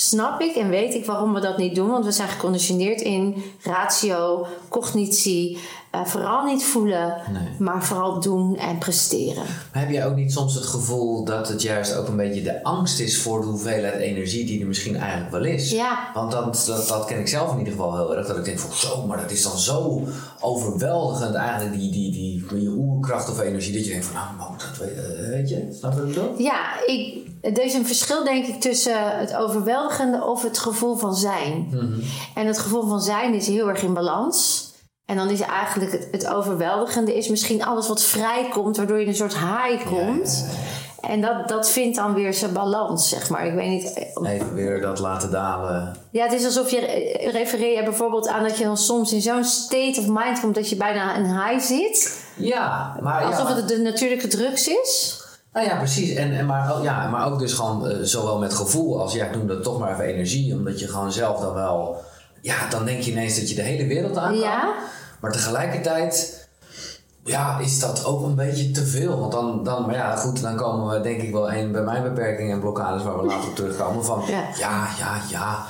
snap 0.00 0.40
ik 0.40 0.56
en 0.56 0.68
weet 0.68 0.94
ik 0.94 1.04
waarom 1.04 1.34
we 1.34 1.40
dat 1.40 1.58
niet 1.58 1.74
doen. 1.74 1.90
Want 1.90 2.04
we 2.04 2.12
zijn 2.12 2.28
geconditioneerd 2.28 3.00
in 3.00 3.42
ratio, 3.62 4.46
cognitie. 4.68 5.58
Eh, 5.90 6.04
vooral 6.04 6.44
niet 6.44 6.64
voelen, 6.64 7.16
Nee. 7.32 7.48
maar 7.58 7.84
vooral 7.84 8.20
doen 8.20 8.56
en 8.56 8.78
presteren. 8.78 9.42
Maar 9.72 9.82
heb 9.82 9.90
jij 9.90 10.06
ook 10.06 10.14
niet 10.14 10.32
soms 10.32 10.54
het 10.54 10.66
gevoel 10.66 11.24
dat 11.24 11.48
het 11.48 11.62
juist 11.62 11.96
ook 11.96 12.08
een 12.08 12.16
beetje 12.16 12.42
de 12.42 12.62
angst 12.62 13.00
is 13.00 13.20
voor 13.22 13.40
de 13.40 13.46
hoeveelheid 13.46 13.94
energie 13.94 14.46
die 14.46 14.60
er 14.60 14.66
misschien 14.66 14.96
eigenlijk 14.96 15.30
wel 15.30 15.44
is? 15.44 15.70
Ja. 15.70 16.10
Want 16.14 16.30
dat, 16.30 16.64
dat, 16.66 16.88
dat 16.88 17.04
ken 17.04 17.18
ik 17.18 17.28
zelf 17.28 17.52
in 17.52 17.58
ieder 17.58 17.72
geval 17.72 17.96
heel 17.96 18.16
erg. 18.16 18.26
Dat 18.26 18.36
ik 18.36 18.44
denk 18.44 18.58
van 18.58 18.72
zo, 18.72 19.06
maar 19.06 19.20
dat 19.20 19.30
is 19.30 19.42
dan 19.42 19.58
zo 19.58 20.02
overweldigend 20.40 21.34
eigenlijk 21.34 21.78
die, 21.78 21.90
die, 21.90 22.10
die, 22.12 22.62
je 22.62 22.68
oerkracht 22.68 23.30
of 23.30 23.40
energie. 23.40 23.72
Dat 23.72 23.84
je 23.84 23.90
denkt 23.90 24.06
van 24.06 24.14
nou, 24.14 24.36
man, 24.36 24.58
dat 24.58 24.78
weet, 24.78 24.96
eh, 24.96 25.28
weet 25.28 25.48
je, 25.48 25.76
snap 25.78 25.94
je 25.94 26.00
bedoel? 26.00 26.34
Ja, 26.38 26.84
ik, 26.86 27.26
er 27.40 27.64
is 27.64 27.74
een 27.74 27.86
verschil 27.86 28.24
denk 28.24 28.46
ik 28.46 28.60
tussen 28.60 29.18
het 29.18 29.36
overweldigende 29.36 30.24
of 30.24 30.42
het 30.42 30.58
gevoel 30.58 30.96
van 30.96 31.16
zijn. 31.16 31.68
En 32.34 32.46
het 32.46 32.58
gevoel 32.58 32.88
van 32.88 33.00
zijn 33.00 33.34
is 33.34 33.46
heel 33.46 33.68
erg 33.68 33.82
in 33.82 33.94
balans. 33.94 34.67
En 35.08 35.16
dan 35.16 35.30
is 35.30 35.40
eigenlijk 35.40 35.92
het, 35.92 36.08
het 36.10 36.26
overweldigende 36.26 37.16
is 37.16 37.28
misschien 37.28 37.64
alles 37.64 37.88
wat 37.88 38.02
vrijkomt, 38.02 38.76
waardoor 38.76 39.00
je 39.00 39.06
een 39.06 39.14
soort 39.14 39.38
high 39.38 39.86
komt. 39.86 40.46
En 41.00 41.20
dat, 41.20 41.48
dat 41.48 41.70
vindt 41.70 41.96
dan 41.96 42.14
weer 42.14 42.34
zijn 42.34 42.52
balans, 42.52 43.08
zeg 43.08 43.28
maar. 43.30 43.46
Ik 43.46 43.54
weet 43.54 43.68
niet. 43.68 44.08
Even 44.24 44.54
weer 44.54 44.80
dat 44.80 44.98
laten 44.98 45.30
dalen. 45.30 45.96
Ja, 46.10 46.22
het 46.24 46.32
is 46.32 46.44
alsof 46.44 46.70
je 46.70 46.86
eh, 46.86 47.32
refereer 47.32 47.76
je 47.76 47.82
bijvoorbeeld 47.84 48.28
aan 48.28 48.42
dat 48.42 48.58
je 48.58 48.64
dan 48.64 48.76
soms 48.76 49.12
in 49.12 49.20
zo'n 49.20 49.44
state 49.44 49.94
of 50.00 50.06
mind 50.08 50.40
komt 50.40 50.54
dat 50.54 50.68
je 50.68 50.76
bijna 50.76 51.16
een 51.16 51.26
high 51.26 51.66
zit. 51.66 52.24
Ja, 52.36 52.96
maar, 53.00 53.20
ja, 53.22 53.28
Alsof 53.28 53.54
het 53.54 53.68
de 53.68 53.78
natuurlijke 53.78 54.28
drugs 54.28 54.68
is. 54.68 55.22
Nou 55.52 55.66
ja, 55.66 55.76
precies. 55.76 56.14
En, 56.14 56.38
en 56.38 56.46
maar, 56.46 56.76
ook- 56.76 56.82
ja, 56.82 57.08
maar 57.08 57.26
ook 57.32 57.38
dus 57.38 57.52
gewoon 57.52 57.88
eh, 57.88 57.96
zowel 58.02 58.38
met 58.38 58.54
gevoel 58.54 59.00
als, 59.00 59.12
ja, 59.14 59.24
ik 59.24 59.36
noem 59.36 59.46
dat 59.46 59.62
toch 59.62 59.78
maar 59.78 59.92
even 59.92 60.04
energie. 60.04 60.54
Omdat 60.54 60.80
je 60.80 60.88
gewoon 60.88 61.12
zelf 61.12 61.40
dan 61.40 61.54
wel... 61.54 61.96
Ja, 62.42 62.54
dan 62.70 62.84
denk 62.84 63.02
je 63.02 63.10
ineens 63.10 63.38
dat 63.38 63.48
je 63.48 63.54
de 63.54 63.62
hele 63.62 63.86
wereld 63.86 64.16
aan 64.16 64.30
kan. 64.30 64.38
Ja. 64.40 64.74
Maar 65.20 65.32
tegelijkertijd... 65.32 66.46
Ja, 67.24 67.58
is 67.58 67.80
dat 67.80 68.04
ook 68.04 68.22
een 68.24 68.34
beetje 68.34 68.70
te 68.70 68.86
veel. 68.86 69.18
Want 69.18 69.32
dan, 69.32 69.64
dan, 69.64 69.86
maar 69.86 69.94
ja, 69.94 70.16
goed, 70.16 70.42
dan 70.42 70.56
komen 70.56 70.94
we 70.94 71.00
denk 71.00 71.22
ik 71.22 71.32
wel 71.32 71.52
een 71.52 71.72
bij 71.72 71.82
mijn 71.82 72.02
beperkingen 72.02 72.52
en 72.52 72.60
blokkades 72.60 73.02
waar 73.02 73.16
we 73.18 73.24
later 73.24 73.48
op 73.48 73.56
terugkomen. 73.56 74.04
Van 74.04 74.22
Ja. 74.26 74.42
ja, 74.58 74.88
ja, 74.98 75.20
ja, 75.28 75.66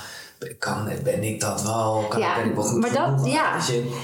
kan, 0.59 0.89
ben 1.05 1.23
ik 1.23 1.41
dat 1.41 1.63
wel? 1.63 2.05
Kan, 2.09 2.21
Ja, 2.21 2.35
ben 2.35 2.45
ik 2.45 2.55
wel 2.55 2.65
goed 2.65 2.81
maar 2.81 2.93
dat, 2.93 3.27
ja, 3.27 3.55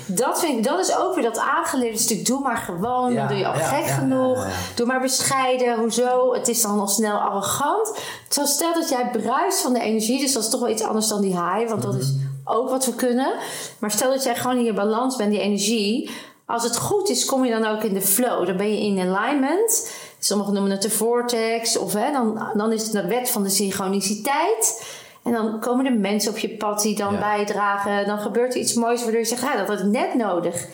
dat, 0.07 0.41
vind 0.41 0.59
ik, 0.59 0.65
dat 0.65 0.79
is 0.81 0.97
ook 0.97 1.15
weer 1.15 1.25
dat 1.25 1.39
aangeleerde 1.39 1.99
stuk. 1.99 2.27
Doe 2.27 2.41
maar 2.41 2.57
gewoon, 2.57 3.13
Ja, 3.13 3.19
dan 3.19 3.29
doe 3.29 3.37
je 3.37 3.47
al 3.47 3.59
ja, 3.59 3.67
gek 3.67 3.87
genoeg. 3.87 4.47
Doe 4.75 4.87
maar 4.87 5.01
bescheiden, 5.01 5.79
hoezo? 5.79 6.33
Het 6.35 6.49
is 6.49 6.63
dan 6.63 6.81
al 6.81 6.89
snel 6.89 7.17
arrogant. 7.19 7.99
Terwijl 8.29 8.53
stel 8.53 8.75
dat 8.75 8.89
jij 8.89 9.11
bruist 9.11 9.61
van 9.61 9.73
de 9.73 9.81
energie, 9.81 10.21
dus 10.21 10.33
dat 10.33 10.43
is 10.43 10.49
toch 10.51 10.61
wel 10.61 10.71
iets 10.71 10.83
anders 10.83 11.09
dan 11.09 11.21
die 11.21 11.41
high, 11.41 11.69
want 11.69 11.83
dat 11.83 11.95
is 11.95 12.13
Mhm. 12.13 12.33
Ook 12.45 12.69
wat 12.69 12.87
we 12.87 12.95
kunnen. 12.95 13.33
Maar 13.79 13.91
stel 13.91 14.11
dat 14.11 14.23
jij 14.25 14.37
gewoon 14.37 14.57
in 14.57 14.65
je 14.65 14.73
balans 14.75 15.17
bent, 15.17 15.31
die 15.31 15.41
energie. 15.41 16.11
Als 16.47 16.63
het 16.63 16.77
goed 16.77 17.09
is, 17.09 17.25
kom 17.25 17.45
je 17.45 17.51
dan 17.61 17.67
ook 17.67 17.83
in 17.83 17.95
de 17.95 18.01
flow. 18.01 18.47
Dan 18.47 18.57
ben 18.57 18.73
je 18.73 18.81
in 18.87 19.15
alignment. 19.15 19.91
Sommigen 20.19 20.53
noemen 20.53 20.71
het 20.71 20.83
de 20.83 20.91
vortex. 20.91 21.77
Of 21.79 21.93
hè, 21.93 22.13
dan, 22.13 22.49
dan 22.55 22.73
is 22.73 22.83
het 22.83 22.93
de 22.93 23.07
wet 23.07 23.31
van 23.31 23.43
de 23.43 23.49
synchroniciteit. 23.49 24.87
En 25.23 25.33
dan 25.33 25.61
komen 25.61 25.87
er 25.87 25.93
mensen 25.93 26.31
op 26.31 26.39
je 26.39 26.57
pad 26.57 26.83
die 26.83 26.97
dan 26.97 27.13
Ja. 27.13 27.19
bijdragen. 27.19 28.07
Dan 28.07 28.19
gebeurt 28.19 28.55
er 28.55 28.61
iets 28.61 28.75
moois 28.75 29.03
waardoor 29.03 29.21
je 29.21 29.27
zegt, 29.27 29.43
ja, 29.43 29.57
dat 29.57 29.69
had 29.69 29.79
ik 29.79 29.85
net 29.85 30.15
nodig. 30.15 30.67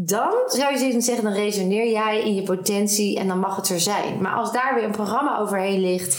Dan 0.00 0.32
zou 0.46 0.72
je 0.72 1.00
zeggen, 1.00 1.24
dan 1.24 1.32
resoneer 1.32 1.90
jij 1.90 2.22
in 2.22 2.34
je 2.34 2.42
potentie 2.42 3.18
en 3.18 3.28
dan 3.28 3.38
mag 3.38 3.56
het 3.56 3.68
er 3.68 3.80
zijn. 3.80 4.22
Maar 4.22 4.32
als 4.32 4.52
daar 4.52 4.74
weer 4.74 4.84
een 4.84 4.90
programma 4.90 5.38
overheen 5.38 5.80
ligt 5.80 6.14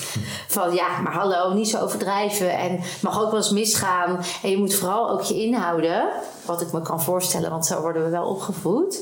van 0.47 0.73
ja, 0.73 0.99
maar 1.03 1.13
hallo, 1.13 1.53
niet 1.53 1.69
zo 1.69 1.79
overdrijven 1.79 2.57
en 2.57 2.79
mag 3.01 3.21
ook 3.21 3.31
wel 3.31 3.39
eens 3.39 3.51
misgaan. 3.51 4.19
En 4.43 4.49
je 4.49 4.57
moet 4.57 4.75
vooral 4.75 5.09
ook 5.09 5.21
je 5.21 5.41
inhouden, 5.45 6.09
wat 6.45 6.61
ik 6.61 6.71
me 6.71 6.81
kan 6.81 7.01
voorstellen, 7.01 7.49
want 7.49 7.65
zo 7.65 7.81
worden 7.81 8.03
we 8.03 8.09
wel 8.09 8.27
opgevoed. 8.27 9.01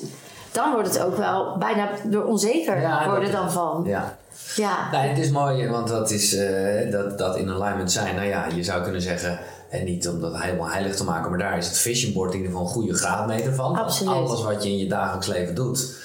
Dan 0.52 0.72
wordt 0.72 0.94
het 0.94 1.04
ook 1.04 1.18
wel 1.18 1.58
bijna 1.58 1.90
door 2.04 2.24
onzeker 2.24 2.82
Ja, 2.82 3.10
worden 3.10 3.32
dan 3.32 3.52
van. 3.52 3.84
Ja. 3.86 4.18
Ja. 4.56 4.92
Nee, 4.92 5.10
het 5.10 5.18
is 5.18 5.30
mooi, 5.30 5.68
want 5.68 5.88
dat 5.88 6.12
is 6.12 6.36
eh, 6.36 6.92
dat, 6.92 7.18
dat 7.18 7.38
in 7.38 7.50
alignment 7.50 7.92
zijn. 7.92 8.16
Nou 8.16 8.28
ja, 8.28 8.46
je 8.56 8.64
zou 8.64 8.84
kunnen 8.84 9.02
zeggen, 9.02 9.40
en 9.70 9.86
niet 9.86 10.08
om 10.08 10.22
dat 10.22 10.42
helemaal 10.42 10.70
heilig 10.70 10.96
te 10.96 11.04
maken, 11.04 11.30
maar 11.30 11.40
daar 11.40 11.58
is 11.58 11.68
het 11.68 11.78
vision 11.78 12.14
board 12.14 12.32
in 12.32 12.38
ieder 12.38 12.52
geval 12.52 12.68
een 12.68 12.74
goede 12.74 12.94
graadmeter 12.94 13.54
van. 13.56 13.76
Absoluut. 13.76 14.14
Alles 14.14 14.44
wat 14.44 14.64
je 14.64 14.70
in 14.70 14.78
je 14.78 14.88
dagelijks 14.88 15.28
leven 15.28 15.56
doet, 15.56 15.96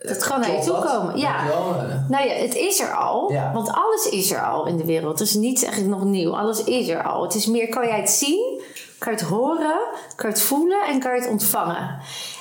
Dat 0.00 0.26
kan 0.26 0.40
naar 0.40 0.52
je 0.52 0.60
toe 0.60 0.78
komen. 0.78 1.18
Ja. 1.18 1.48
Eh. 1.48 2.08
Nou 2.08 2.28
ja, 2.28 2.34
het 2.34 2.54
is 2.54 2.80
er 2.80 2.94
al. 2.94 3.32
Ja. 3.32 3.52
Want 3.52 3.68
alles 3.72 4.08
is 4.10 4.32
er 4.32 4.46
al 4.46 4.66
in 4.66 4.76
de 4.76 4.84
wereld. 4.84 5.18
Het 5.18 5.28
is 5.28 5.34
niet 5.34 5.62
eigenlijk 5.64 5.94
nog 5.94 6.04
nieuw. 6.04 6.36
Alles 6.36 6.64
is 6.64 6.88
er 6.88 7.02
al. 7.02 7.22
Het 7.22 7.34
is 7.34 7.46
meer, 7.46 7.68
kan 7.68 7.86
jij 7.86 8.00
het 8.00 8.10
zien? 8.10 8.62
Kan 8.98 9.12
je 9.12 9.18
het 9.18 9.28
horen? 9.28 9.78
Kan 10.16 10.30
je 10.30 10.34
het 10.36 10.42
voelen? 10.42 10.86
En 10.86 11.00
kan 11.00 11.14
je 11.14 11.20
het 11.20 11.30
ontvangen? 11.30 12.00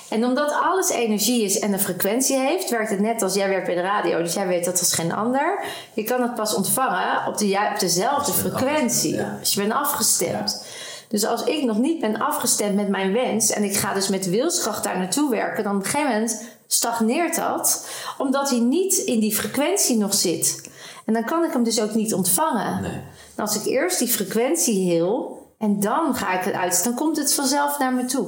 En 0.10 0.26
omdat 0.26 0.52
alles 0.64 0.90
energie 0.90 1.44
is 1.44 1.60
en 1.60 1.74
een 1.74 1.80
frequentie 1.80 2.38
heeft, 2.38 2.70
werkt 2.70 2.90
het 2.90 3.00
net 3.00 3.22
als 3.22 3.34
jij 3.34 3.50
werkt 3.50 3.66
bij 3.66 3.76
de 3.76 3.82
radio. 3.82 4.22
Dus 4.22 4.34
jij 4.34 4.48
weet 4.48 4.66
dat 4.66 4.80
als 4.80 4.94
geen 4.94 5.14
ander. 5.14 5.64
Je 5.94 6.04
kan 6.04 6.22
het 6.22 6.36
pas 6.36 6.54
ontvangen 6.54 7.28
op, 7.28 7.38
de, 7.38 7.70
op 7.74 7.80
dezelfde 7.80 8.32
Als 8.32 8.42
frequentie. 8.42 9.16
ja. 9.16 9.38
Als 9.40 9.54
je 9.54 9.60
bent 9.60 9.74
afgestemd. 9.74 10.66
Dus 11.08 11.26
als 11.26 11.44
ik 11.44 11.64
nog 11.64 11.78
niet 11.78 12.00
ben 12.00 12.20
afgestemd 12.20 12.76
met 12.76 12.88
mijn 12.90 13.14
wens 13.14 13.52
en 13.52 13.64
ik 13.64 13.76
ga 13.76 13.94
dus 13.94 14.08
met 14.08 14.30
wilskracht 14.30 14.84
daar 14.84 14.98
naartoe 14.98 15.30
werken, 15.30 15.64
dan 15.64 15.76
op 15.76 15.84
een 15.84 15.90
gegeven 15.90 16.12
moment 16.14 16.44
stagneert 16.68 17.36
dat, 17.36 17.88
omdat 18.18 18.50
hij 18.50 18.60
niet 18.60 18.96
in 18.96 19.20
die 19.20 19.36
frequentie 19.36 19.98
nog 19.98 20.14
zit. 20.14 20.70
En 21.06 21.14
dan 21.14 21.24
kan 21.24 21.44
ik 21.44 21.54
hem 21.54 21.64
dus 21.64 21.82
ook 21.82 21.94
niet 21.94 22.14
ontvangen. 22.14 22.82
Nee. 22.82 22.92
En 23.36 23.44
als 23.44 23.56
ik 23.56 23.66
eerst 23.66 24.00
die 24.00 24.08
frequentie 24.08 24.92
heel 24.92 25.46
en 25.58 25.80
dan 25.80 26.16
ga 26.16 26.40
ik 26.40 26.46
het 26.46 26.54
uit, 26.54 26.84
dan 26.84 26.94
komt 26.94 27.18
het 27.18 27.34
vanzelf 27.34 27.80
naar 27.80 27.94
me 27.94 28.06
toe. 28.06 28.28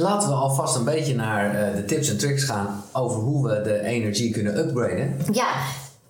Laten 0.00 0.28
we 0.28 0.34
alvast 0.34 0.76
een 0.76 0.84
beetje 0.84 1.14
naar 1.14 1.54
eh, 1.54 1.74
de 1.76 1.84
tips 1.84 2.08
en 2.08 2.18
tricks 2.18 2.44
gaan 2.44 2.84
over 2.92 3.20
hoe 3.20 3.48
we 3.48 3.60
de 3.62 3.80
energie 3.80 4.32
kunnen 4.32 4.58
upgraden. 4.58 5.16
Ja, 5.32 5.48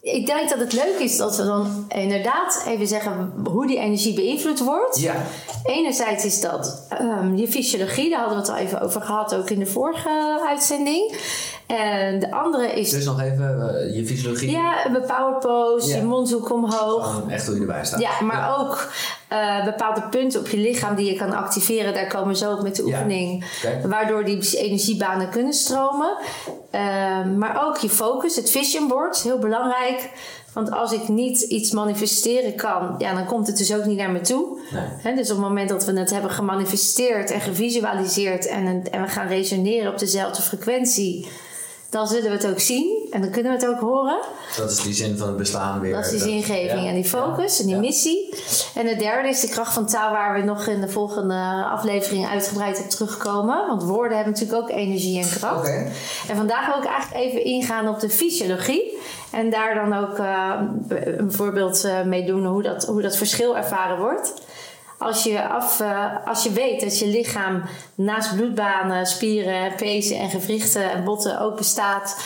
ik 0.00 0.26
denk 0.26 0.48
dat 0.48 0.58
het 0.58 0.72
leuk 0.72 0.98
is 0.98 1.16
dat 1.16 1.36
we 1.36 1.44
dan 1.44 1.84
inderdaad 1.88 2.62
even 2.66 2.86
zeggen 2.86 3.32
hoe 3.44 3.66
die 3.66 3.78
energie 3.78 4.14
beïnvloed 4.14 4.58
wordt. 4.64 5.00
Ja, 5.00 5.14
Enerzijds 5.64 6.24
is 6.24 6.40
dat 6.40 6.86
ehm, 6.88 7.34
je 7.36 7.48
fysiologie, 7.48 8.10
daar 8.10 8.18
hadden 8.20 8.36
we 8.38 8.42
het 8.42 8.52
al 8.52 8.56
even 8.66 8.80
over 8.80 9.00
gehad, 9.00 9.34
ook 9.34 9.50
in 9.50 9.58
de 9.58 9.66
vorige 9.66 10.40
uitzending. 10.48 11.16
En 11.66 12.20
de 12.20 12.32
andere 12.32 12.72
is 12.72 12.90
dus 12.90 13.04
nog 13.04 13.20
even 13.20 13.74
eh, 13.80 13.94
je 13.96 14.06
fysiologie. 14.06 14.50
ja, 14.50 14.86
een 14.86 14.92
power 14.92 15.38
pose, 15.38 15.88
Ja. 15.88 15.96
je 15.96 16.02
mondhoek 16.02 16.52
omhoog. 16.52 17.14
Gewoon 17.14 17.30
echt 17.30 17.46
hoe 17.46 17.54
je 17.54 17.60
erbij 17.60 17.84
staat. 17.84 18.00
Ja, 18.00 18.20
maar 18.22 18.58
ook 18.60 18.88
eh, 19.30 19.64
bepaalde 19.64 20.02
punten 20.02 20.40
op 20.40 20.48
je 20.48 20.56
lichaam 20.56 20.94
die 20.94 21.12
je 21.12 21.18
kan 21.18 21.32
activeren. 21.32 21.94
Daar 21.94 22.06
komen 22.06 22.28
we 22.28 22.36
zo 22.36 22.52
op 22.52 22.62
met 22.62 22.76
de 22.76 22.86
Ja. 22.86 22.88
oefening. 22.88 23.44
Waardoor 23.86 24.24
die 24.24 24.58
energiebanen 24.58 25.28
kunnen 25.30 25.52
stromen. 25.52 26.16
Ehm, 26.70 27.38
maar 27.38 27.66
ook 27.66 27.76
je 27.76 27.88
focus, 27.88 28.36
het 28.36 28.50
vision 28.50 28.88
board, 28.88 29.22
heel 29.22 29.38
belangrijk. 29.38 30.10
Want 30.52 30.70
als 30.70 30.92
ik 30.92 31.08
niet 31.08 31.40
iets 31.40 31.70
manifesteren 31.70 32.54
kan, 32.54 32.94
ja, 32.98 33.14
dan 33.14 33.24
komt 33.26 33.46
het 33.46 33.56
dus 33.56 33.74
ook 33.74 33.84
niet 33.84 33.96
naar 33.98 34.10
me 34.10 34.20
toe. 34.20 34.58
Nee. 35.04 35.14
Dus 35.14 35.30
op 35.30 35.36
het 35.36 35.46
moment 35.46 35.68
dat 35.68 35.84
we 35.84 35.98
het 35.98 36.10
hebben 36.10 36.30
gemanifesteerd 36.30 37.30
en 37.30 37.40
gevisualiseerd 37.40 38.46
en, 38.46 38.82
en 38.90 39.02
we 39.02 39.08
gaan 39.08 39.26
resoneren 39.28 39.92
op 39.92 39.98
dezelfde 39.98 40.42
frequentie, 40.42 41.28
dan 41.90 42.08
zullen 42.08 42.24
we 42.30 42.36
het 42.36 42.46
ook 42.46 42.60
zien 42.60 43.06
en 43.10 43.20
dan 43.20 43.30
kunnen 43.30 43.52
we 43.52 43.58
het 43.58 43.68
ook 43.68 43.80
horen. 43.80 44.18
Dat 44.56 44.70
is 44.70 44.82
die 44.82 44.94
zin 44.94 45.18
van 45.18 45.28
het 45.28 45.36
bestaan 45.36 45.80
weer. 45.80 45.94
Dat 45.94 46.04
is 46.04 46.10
die 46.10 46.20
zingeving 46.20 46.82
ja. 46.82 46.88
en 46.88 46.94
die 46.94 47.04
focus 47.04 47.60
en 47.60 47.66
die 47.66 47.74
Ja. 47.74 47.80
missie. 47.80 48.34
En 48.74 48.86
het 48.86 48.98
derde 48.98 49.28
is 49.28 49.40
de 49.40 49.48
kracht 49.48 49.72
van 49.72 49.86
taal, 49.86 50.12
waar 50.12 50.34
we 50.34 50.44
nog 50.44 50.66
in 50.66 50.80
de 50.80 50.88
volgende 50.88 51.64
aflevering 51.70 52.28
uitgebreid 52.28 52.78
op 52.78 52.90
terugkomen. 52.90 53.66
Want 53.66 53.82
woorden 53.82 54.16
hebben 54.16 54.32
natuurlijk 54.32 54.62
ook 54.62 54.70
energie 54.70 55.22
en 55.22 55.28
kracht. 55.28 55.58
Oké. 55.58 55.90
En 56.28 56.36
vandaag 56.36 56.66
wil 56.66 56.82
ik 56.82 56.88
eigenlijk 56.88 57.24
even 57.24 57.44
ingaan 57.44 57.88
op 57.88 58.00
de 58.00 58.10
fysiologie. 58.10 58.98
En 59.30 59.50
daar 59.50 59.74
dan 59.74 59.92
ook 59.92 60.18
eh, 60.18 60.52
een 61.16 61.32
voorbeeld 61.32 61.84
eh, 61.84 62.02
mee 62.02 62.24
doen 62.26 62.46
hoe 62.46 62.62
dat, 62.62 62.84
hoe 62.84 63.02
dat 63.02 63.16
verschil 63.16 63.56
ervaren 63.56 63.98
wordt. 63.98 64.32
Als 65.00 65.22
je, 65.22 65.48
af, 65.48 65.80
eh, 65.80 66.26
als 66.26 66.42
je 66.42 66.50
weet 66.50 66.80
dat 66.80 66.98
je 66.98 67.06
lichaam 67.06 67.62
naast 67.94 68.36
bloedbanen, 68.36 69.06
spieren, 69.06 69.74
pezen 69.74 70.18
en 70.18 70.30
gewrichten 70.30 70.90
en 70.90 71.04
botten 71.04 71.40
ook 71.40 71.56
bestaat 71.56 72.16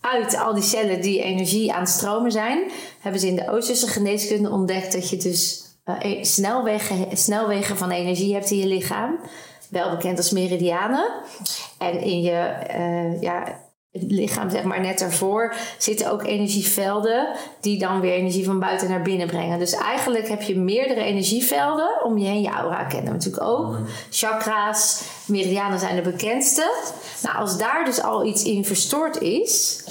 uit 0.00 0.36
al 0.36 0.54
die 0.54 0.62
cellen 0.62 1.00
die 1.00 1.22
energie 1.22 1.72
aan 1.72 1.80
het 1.80 1.88
stromen 1.88 2.32
zijn, 2.32 2.70
hebben 3.00 3.20
ze 3.20 3.26
in 3.26 3.36
de 3.36 3.50
Oosterse 3.50 3.86
geneeskunde 3.86 4.50
ontdekt 4.50 4.92
dat 4.92 5.10
je 5.10 5.16
dus 5.16 5.64
e- 5.98 6.24
snelwegen, 6.24 7.16
snelwegen 7.16 7.76
van 7.76 7.90
energie 7.90 8.34
hebt 8.34 8.50
in 8.50 8.58
je 8.58 8.66
lichaam. 8.66 9.18
Wel 9.70 9.90
bekend 9.90 10.16
als 10.16 10.30
meridianen. 10.30 11.10
En 11.78 12.00
in 12.00 12.20
je 12.20 12.38
eh, 12.68 13.20
ja, 13.22 13.60
het 14.00 14.10
lichaam, 14.10 14.50
zeg 14.50 14.62
maar 14.62 14.80
net 14.80 14.98
daarvoor, 14.98 15.54
zitten 15.78 16.10
ook 16.10 16.24
energievelden 16.24 17.28
die 17.60 17.78
dan 17.78 18.00
weer 18.00 18.12
energie 18.12 18.44
van 18.44 18.58
buiten 18.58 18.88
naar 18.88 19.02
binnen 19.02 19.26
brengen. 19.26 19.58
Dus 19.58 19.72
eigenlijk 19.72 20.28
heb 20.28 20.42
je 20.42 20.56
meerdere 20.58 21.00
energievelden 21.00 22.04
om 22.04 22.18
je 22.18 22.26
heen. 22.26 22.42
Je 22.42 22.50
aura 22.50 22.84
kennen 22.84 23.08
we 23.08 23.16
natuurlijk 23.16 23.44
ook. 23.44 23.76
Chakra's, 24.10 25.02
meridianen 25.26 25.78
zijn 25.78 25.96
de 25.96 26.10
bekendste. 26.10 26.72
Nou, 27.22 27.36
als 27.36 27.58
daar 27.58 27.84
dus 27.84 28.02
al 28.02 28.24
iets 28.24 28.42
in 28.42 28.64
verstoord 28.64 29.20
is, 29.20 29.84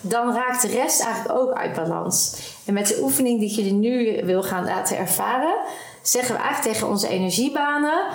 dan 0.00 0.34
raakt 0.34 0.62
de 0.62 0.68
rest 0.68 1.00
eigenlijk 1.00 1.38
ook 1.38 1.52
uit 1.52 1.74
balans. 1.74 2.36
En 2.64 2.74
met 2.74 2.86
de 2.86 2.98
oefening 3.02 3.40
die 3.40 3.50
ik 3.50 3.56
jullie 3.56 3.72
nu 3.72 4.20
wil 4.24 4.42
gaan 4.42 4.64
laten 4.64 4.98
ervaren, 4.98 5.54
zeggen 6.08 6.34
we 6.34 6.40
eigenlijk 6.40 6.72
tegen 6.72 6.88
onze 6.88 7.08
energiebanen. 7.08 8.06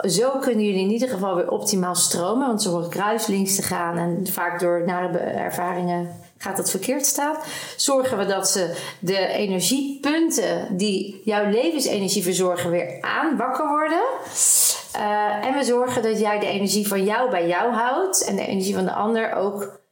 Zo 0.00 0.30
kunnen 0.38 0.64
jullie 0.64 0.84
in 0.84 0.90
ieder 0.90 1.08
geval 1.08 1.34
weer 1.34 1.50
optimaal 1.50 1.94
stromen. 1.94 2.46
Want 2.46 2.62
ze 2.62 2.68
horen 2.68 2.90
kruislinks 2.90 3.56
te 3.56 3.62
gaan. 3.62 3.98
En 3.98 4.26
vaak 4.30 4.60
door 4.60 4.82
nare 4.86 5.18
ervaringen 5.18 6.08
gaat 6.38 6.56
dat 6.56 6.70
verkeerd 6.70 7.06
staan. 7.06 7.36
Zorgen 7.76 8.18
we 8.18 8.26
dat 8.26 8.48
ze 8.48 8.76
de 8.98 9.26
energiepunten 9.26 10.76
die 10.76 11.20
jouw 11.24 11.50
levensenergie 11.50 12.22
verzorgen 12.22 12.70
weer 12.70 12.98
aan 13.00 13.36
wakker 13.36 13.68
worden. 13.68 14.02
Eh, 14.92 15.46
en 15.46 15.54
we 15.54 15.64
zorgen 15.64 16.02
dat 16.02 16.20
jij 16.20 16.38
de 16.38 16.46
energie 16.46 16.88
van 16.88 17.04
jou 17.04 17.30
bij 17.30 17.48
jou 17.48 17.72
houdt. 17.72 18.24
En 18.24 18.36
de 18.36 18.46
energie 18.46 18.74
van 18.74 18.84
de 18.84 18.92
ander 18.92 19.32
ook 19.32 19.82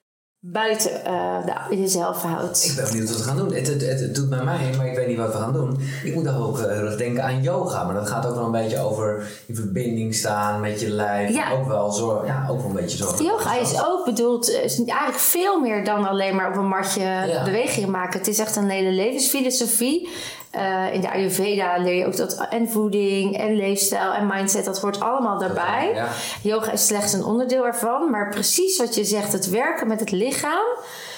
buiten 0.44 1.04
eh, 1.04 1.44
de, 1.44 1.74
in 1.74 1.80
jezelf 1.80 2.22
houdt. 2.22 2.64
Ik 2.64 2.76
ben 2.76 2.84
benieuwd 2.84 3.08
wat 3.08 3.16
we 3.16 3.22
gaan 3.22 3.36
doen. 3.36 3.52
Het, 3.54 3.66
het, 3.66 3.80
het, 3.86 4.00
het 4.00 4.14
doet 4.14 4.28
bij 4.28 4.44
mij, 4.44 4.70
maar 4.76 4.86
ik 4.86 4.96
weet 4.96 5.06
niet 5.06 5.16
wat 5.16 5.32
we 5.32 5.38
gaan 5.38 5.52
doen. 5.52 5.78
Ik 6.04 6.14
moet 6.14 6.28
ook 6.28 6.58
eh, 6.58 6.64
heel 6.64 6.84
erg 6.84 6.96
denken 6.96 7.22
aan 7.24 7.42
yoga. 7.42 7.84
Maar 7.84 7.94
dat 7.94 8.08
gaat 8.08 8.26
ook 8.26 8.34
wel 8.34 8.44
een 8.44 8.50
beetje 8.50 8.78
over 8.78 9.30
in 9.46 9.54
verbinding 9.54 10.14
staan 10.14 10.60
met 10.60 10.80
je 10.80 10.90
lijf. 10.90 11.30
Ja. 11.34 11.50
Ook 11.52 11.66
wel 11.66 11.92
zorg, 11.92 12.26
ja, 12.26 12.46
ook 12.50 12.58
wel 12.58 12.66
een 12.66 12.72
beetje 12.76 12.96
zorgen. 12.96 13.24
Yoga 13.24 13.58
is 13.58 13.84
ook 13.84 14.04
bedoeld, 14.04 14.50
eh, 14.54 14.64
is 14.64 14.76
eigenlijk 14.84 15.18
veel 15.18 15.60
meer 15.60 15.84
dan 15.84 16.08
alleen 16.08 16.36
maar 16.36 16.48
op 16.48 16.56
een 16.56 16.68
matje 16.68 17.02
Ja. 17.02 17.44
bewegingen 17.44 17.90
maken. 17.90 18.18
Het 18.18 18.28
is 18.28 18.38
echt 18.38 18.56
een 18.56 18.68
hele 18.68 18.90
levensfilosofie. 18.90 20.08
Eh, 20.52 20.94
in 20.94 21.00
de 21.00 21.10
Ayurveda 21.10 21.76
leer 21.78 21.94
je 21.94 22.06
ook 22.06 22.16
dat 22.16 22.46
en 22.50 22.68
voeding 22.68 23.36
en 23.36 23.56
leefstijl 23.56 24.12
en 24.12 24.26
mindset, 24.26 24.64
dat 24.64 24.80
hoort 24.80 25.00
allemaal 25.00 25.38
daarbij. 25.38 25.90
Ja. 25.94 26.08
Yoga 26.42 26.72
is 26.72 26.86
slechts 26.86 27.12
een 27.12 27.24
onderdeel 27.24 27.66
ervan, 27.66 28.10
maar 28.10 28.28
precies 28.28 28.78
wat 28.78 28.94
je 28.94 29.04
zegt, 29.04 29.32
het 29.32 29.50
werken 29.50 29.88
met 29.88 30.00
het 30.00 30.10
lichaam 30.10 30.64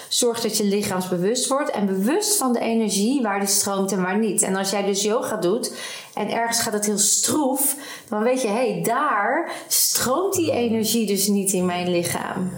zorgt 0.09 0.43
dat 0.43 0.57
je 0.57 0.65
lichaamsbewust 0.65 1.49
wordt 1.49 1.71
en 1.71 1.87
bewust 1.87 2.37
van 2.37 2.53
de 2.53 2.59
energie 2.59 3.23
waar 3.23 3.39
die 3.39 3.49
stroomt 3.49 3.93
en 3.93 4.03
waar 4.03 4.19
niet. 4.19 4.43
En 4.43 4.57
als 4.57 4.71
jij 4.71 4.85
dus 4.85 5.03
yoga 5.03 5.37
doet 5.37 5.73
en 6.15 6.31
ergens 6.31 6.61
gaat 6.61 6.73
het 6.73 6.87
heel 6.87 6.99
stroef, 6.99 7.77
dan 8.09 8.23
weet 8.23 8.43
je, 8.43 8.49
hé, 8.49 8.73
hey, 8.73 8.83
daar 8.83 9.51
stroomt 9.69 10.35
die 10.35 10.53
energie 10.53 11.07
dus 11.07 11.27
niet 11.27 11.53
in 11.53 11.67
mijn 11.67 11.91
lichaam. 11.91 12.51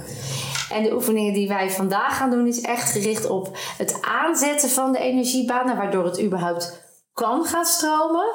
En 0.71 0.83
de 0.83 0.95
oefeningen 0.95 1.33
die 1.35 1.49
wij 1.49 1.71
vandaag 1.71 2.17
gaan 2.17 2.31
doen, 2.31 2.47
is 2.47 2.61
echt 2.61 2.91
gericht 2.93 3.29
op 3.29 3.57
het 3.79 3.99
aanzetten 4.03 4.69
van 4.71 4.93
de 4.93 4.99
energiebanen, 4.99 5.77
waardoor 5.77 6.05
het 6.05 6.21
überhaupt 6.23 6.81
kan 7.15 7.45
gaan 7.45 7.65
stromen. 7.65 8.27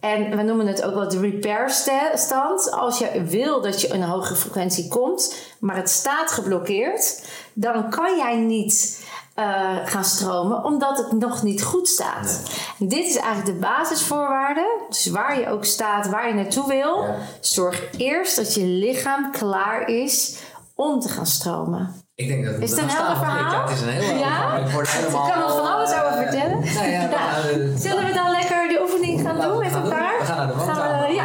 En 0.00 0.36
we 0.36 0.42
noemen 0.42 0.66
het 0.66 0.82
ook 0.82 0.94
wel 0.94 1.08
de 1.08 1.20
repair 1.20 1.70
sta- 1.70 2.16
stand. 2.16 2.70
Als 2.70 2.98
je 2.98 3.22
wil 3.22 3.60
dat 3.62 3.80
je 3.80 3.92
een 3.92 4.02
hogere 4.02 4.36
frequentie 4.36 4.88
komt, 4.88 5.34
maar 5.60 5.76
het 5.76 5.90
staat 5.90 6.30
geblokkeerd, 6.30 7.22
dan 7.54 7.90
kan 7.90 8.16
jij 8.16 8.36
niet 8.36 9.04
eh, 9.34 9.76
gaan 9.84 10.04
stromen, 10.04 10.64
omdat 10.64 10.96
het 10.98 11.12
nog 11.12 11.42
niet 11.42 11.62
goed 11.62 11.88
staat. 11.88 12.42
En 12.80 12.88
dit 12.88 13.04
is 13.06 13.16
eigenlijk 13.16 13.46
de 13.46 13.66
basisvoorwaarde. 13.66 14.80
Dus 14.88 15.06
waar 15.06 15.40
je 15.40 15.48
ook 15.48 15.64
staat, 15.64 16.08
waar 16.08 16.28
je 16.28 16.34
naartoe 16.34 16.68
wil, 16.68 17.04
zorg 17.40 17.82
eerst 17.96 18.36
dat 18.36 18.54
je 18.54 18.64
lichaam 18.64 19.32
klaar 19.32 19.88
is 19.88 20.36
om 20.76 21.00
te 21.00 21.08
gaan 21.08 21.26
stromen. 21.26 21.94
Ik 22.14 22.28
denk 22.28 22.44
dat 22.44 22.54
Is 22.58 22.70
het 22.70 22.78
een 22.80 22.88
helder 22.88 23.16
verhaal? 23.16 23.52
Ja, 23.52 23.62
het 23.62 23.70
is 23.76 23.80
een 23.80 23.88
heel 23.88 24.02
helder 24.02 24.18
Ja? 24.18 24.26
verhaal. 24.36 24.58
Ik 24.66 24.70
word 24.72 24.88
helemaal... 24.88 25.26
Ik 25.26 25.32
kan 25.32 25.42
er 25.42 25.48
van 25.50 25.72
alles 25.74 25.92
over 25.94 26.12
vertellen. 26.22 26.58
Nou 26.76 26.88
ja, 26.88 27.02
eh, 27.08 27.76
Zullen 27.76 28.04
we 28.04 28.12
dan 28.12 28.30
lekker 28.30 28.68
de 28.68 28.78
oefening 28.82 29.20
gaan 29.20 29.40
doen 29.40 29.58
met 29.58 29.72
doen. 29.72 29.82
elkaar? 29.82 30.14
We 30.18 30.24
gaan 30.24 30.36
naar 30.36 30.46
de 30.46 30.52
Gaan 30.72 31.00
we- 31.00 31.14
ja. 31.14 31.24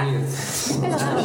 En 0.83 0.89
dan 0.89 0.99
gaan 0.99 1.15
we 1.15 1.21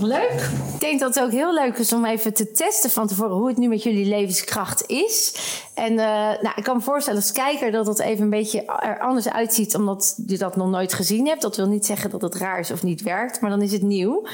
Leuk. 0.00 0.50
Ik 0.74 0.80
denk 0.80 1.00
dat 1.00 1.14
het 1.14 1.24
ook 1.24 1.30
heel 1.30 1.54
leuk 1.54 1.78
is 1.78 1.92
om 1.92 2.04
even 2.04 2.34
te 2.34 2.50
testen 2.50 2.90
van 2.90 3.06
tevoren 3.06 3.36
hoe 3.36 3.48
het 3.48 3.56
nu 3.56 3.68
met 3.68 3.82
jullie 3.82 4.06
levenskracht 4.06 4.86
is. 4.86 5.34
En 5.74 5.90
eh, 5.90 6.42
nou, 6.42 6.52
ik 6.56 6.62
kan 6.62 6.76
me 6.76 6.82
voorstellen 6.82 7.20
als 7.20 7.32
kijker 7.32 7.70
dat 7.70 7.86
het 7.86 7.98
even 7.98 8.24
een 8.24 8.30
beetje 8.30 8.64
er 8.64 8.98
anders 8.98 9.28
uitziet 9.28 9.74
omdat 9.74 10.14
je 10.26 10.38
dat 10.38 10.56
nog 10.56 10.70
nooit 10.70 10.92
gezien 10.92 11.26
hebt. 11.26 11.42
Dat 11.42 11.56
wil 11.56 11.66
niet 11.66 11.86
zeggen 11.86 12.10
dat 12.10 12.22
het 12.22 12.34
raar 12.34 12.58
is 12.58 12.70
of 12.70 12.82
niet 12.82 13.02
werkt, 13.02 13.40
maar 13.40 13.50
dan 13.50 13.62
is 13.62 13.72
het 13.72 13.82
nieuw. 13.82 14.26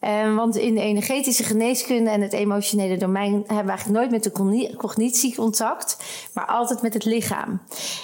Eh, 0.00 0.34
want 0.36 0.56
in 0.56 0.74
de 0.74 0.80
energetische 0.80 1.44
geneeskunde 1.44 2.10
en 2.10 2.20
het 2.20 2.32
emotionele 2.32 2.96
domein 2.96 3.32
hebben 3.32 3.64
we 3.64 3.70
eigenlijk 3.70 3.98
nooit 3.98 4.10
met 4.10 4.22
de 4.22 4.32
cogni- 4.32 4.74
cognitie 4.76 5.34
contact, 5.34 5.96
maar 6.34 6.46
altijd 6.46 6.82
met 6.82 6.94
het 6.94 7.04
lichaam. 7.04 7.60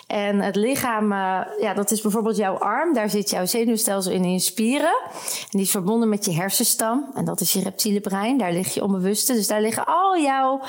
En 0.06 0.40
het 0.40 0.56
lichaam, 0.56 1.12
eh, 1.12 1.40
ja, 1.60 1.74
dat 1.74 1.90
is 1.90 2.00
bijvoorbeeld 2.00 2.36
jouw 2.36 2.54
arm. 2.54 2.94
Daar 2.94 3.10
zit 3.10 3.30
jouw 3.30 3.46
zenuwstelsel 3.46 4.12
in 4.12 4.24
in 4.24 4.40
spieren. 4.40 4.96
En 5.06 5.48
die 5.50 5.60
is 5.60 5.70
verbonden 5.70 5.96
verbonden 5.96 6.08
met 6.16 6.24
je 6.24 6.34
hersenstam. 6.40 7.10
En 7.14 7.24
dat 7.24 7.40
is 7.40 7.52
je 7.52 7.62
reptiele 7.62 8.00
brein. 8.00 8.38
Daar 8.38 8.52
ligt 8.52 8.74
je 8.74 8.82
onbewuste. 8.82 9.32
Dus 9.32 9.46
daar 9.46 9.60
liggen 9.60 9.86
al 9.86 10.18
jouw 10.18 10.60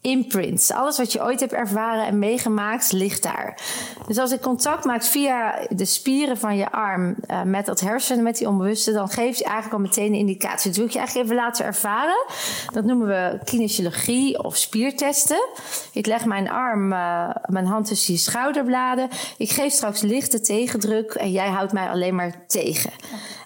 imprints. 0.00 0.70
Alles 0.70 0.98
wat 0.98 1.12
je 1.12 1.22
ooit 1.22 1.40
hebt 1.40 1.52
ervaren 1.52 2.06
en 2.06 2.18
meegemaakt, 2.18 2.92
ligt 2.92 3.22
daar. 3.22 3.60
Dus 4.06 4.18
als 4.18 4.32
ik 4.32 4.40
contact 4.40 4.84
maak 4.84 5.04
via 5.04 5.66
de 5.68 5.84
spieren 5.84 6.38
van 6.38 6.56
je 6.56 6.70
arm 6.70 7.16
uh, 7.30 7.42
met 7.42 7.66
dat 7.66 7.80
hersenen, 7.80 8.24
met 8.24 8.38
die 8.38 8.48
onbewuste, 8.48 8.92
dan 8.92 9.08
geeft 9.08 9.38
je 9.38 9.44
eigenlijk 9.44 9.74
al 9.74 9.80
meteen 9.80 10.12
een 10.12 10.18
indicatie. 10.18 10.68
Dat 10.68 10.76
wil 10.76 10.86
ik 10.86 10.92
je 10.92 10.98
eigenlijk 10.98 11.28
even 11.28 11.42
laten 11.42 11.64
ervaren. 11.64 12.26
Dat 12.72 12.84
noemen 12.84 13.06
we 13.06 13.38
kinesiologie 13.44 14.44
of 14.44 14.56
spiertesten. 14.56 15.48
Ik 15.92 16.06
leg 16.06 16.24
mijn 16.24 16.50
arm, 16.50 16.92
uh, 16.92 17.28
mijn 17.46 17.66
hand 17.66 17.86
tussen 17.86 18.14
je 18.14 18.18
schouderbladen. 18.18 19.08
Ik 19.36 19.50
geef 19.50 19.72
straks 19.72 20.00
lichte 20.00 20.40
tegendruk 20.40 21.12
en 21.12 21.30
jij 21.30 21.48
houdt 21.48 21.72
mij 21.72 21.88
alleen 21.88 22.14
maar 22.14 22.46
tegen. 22.46 22.90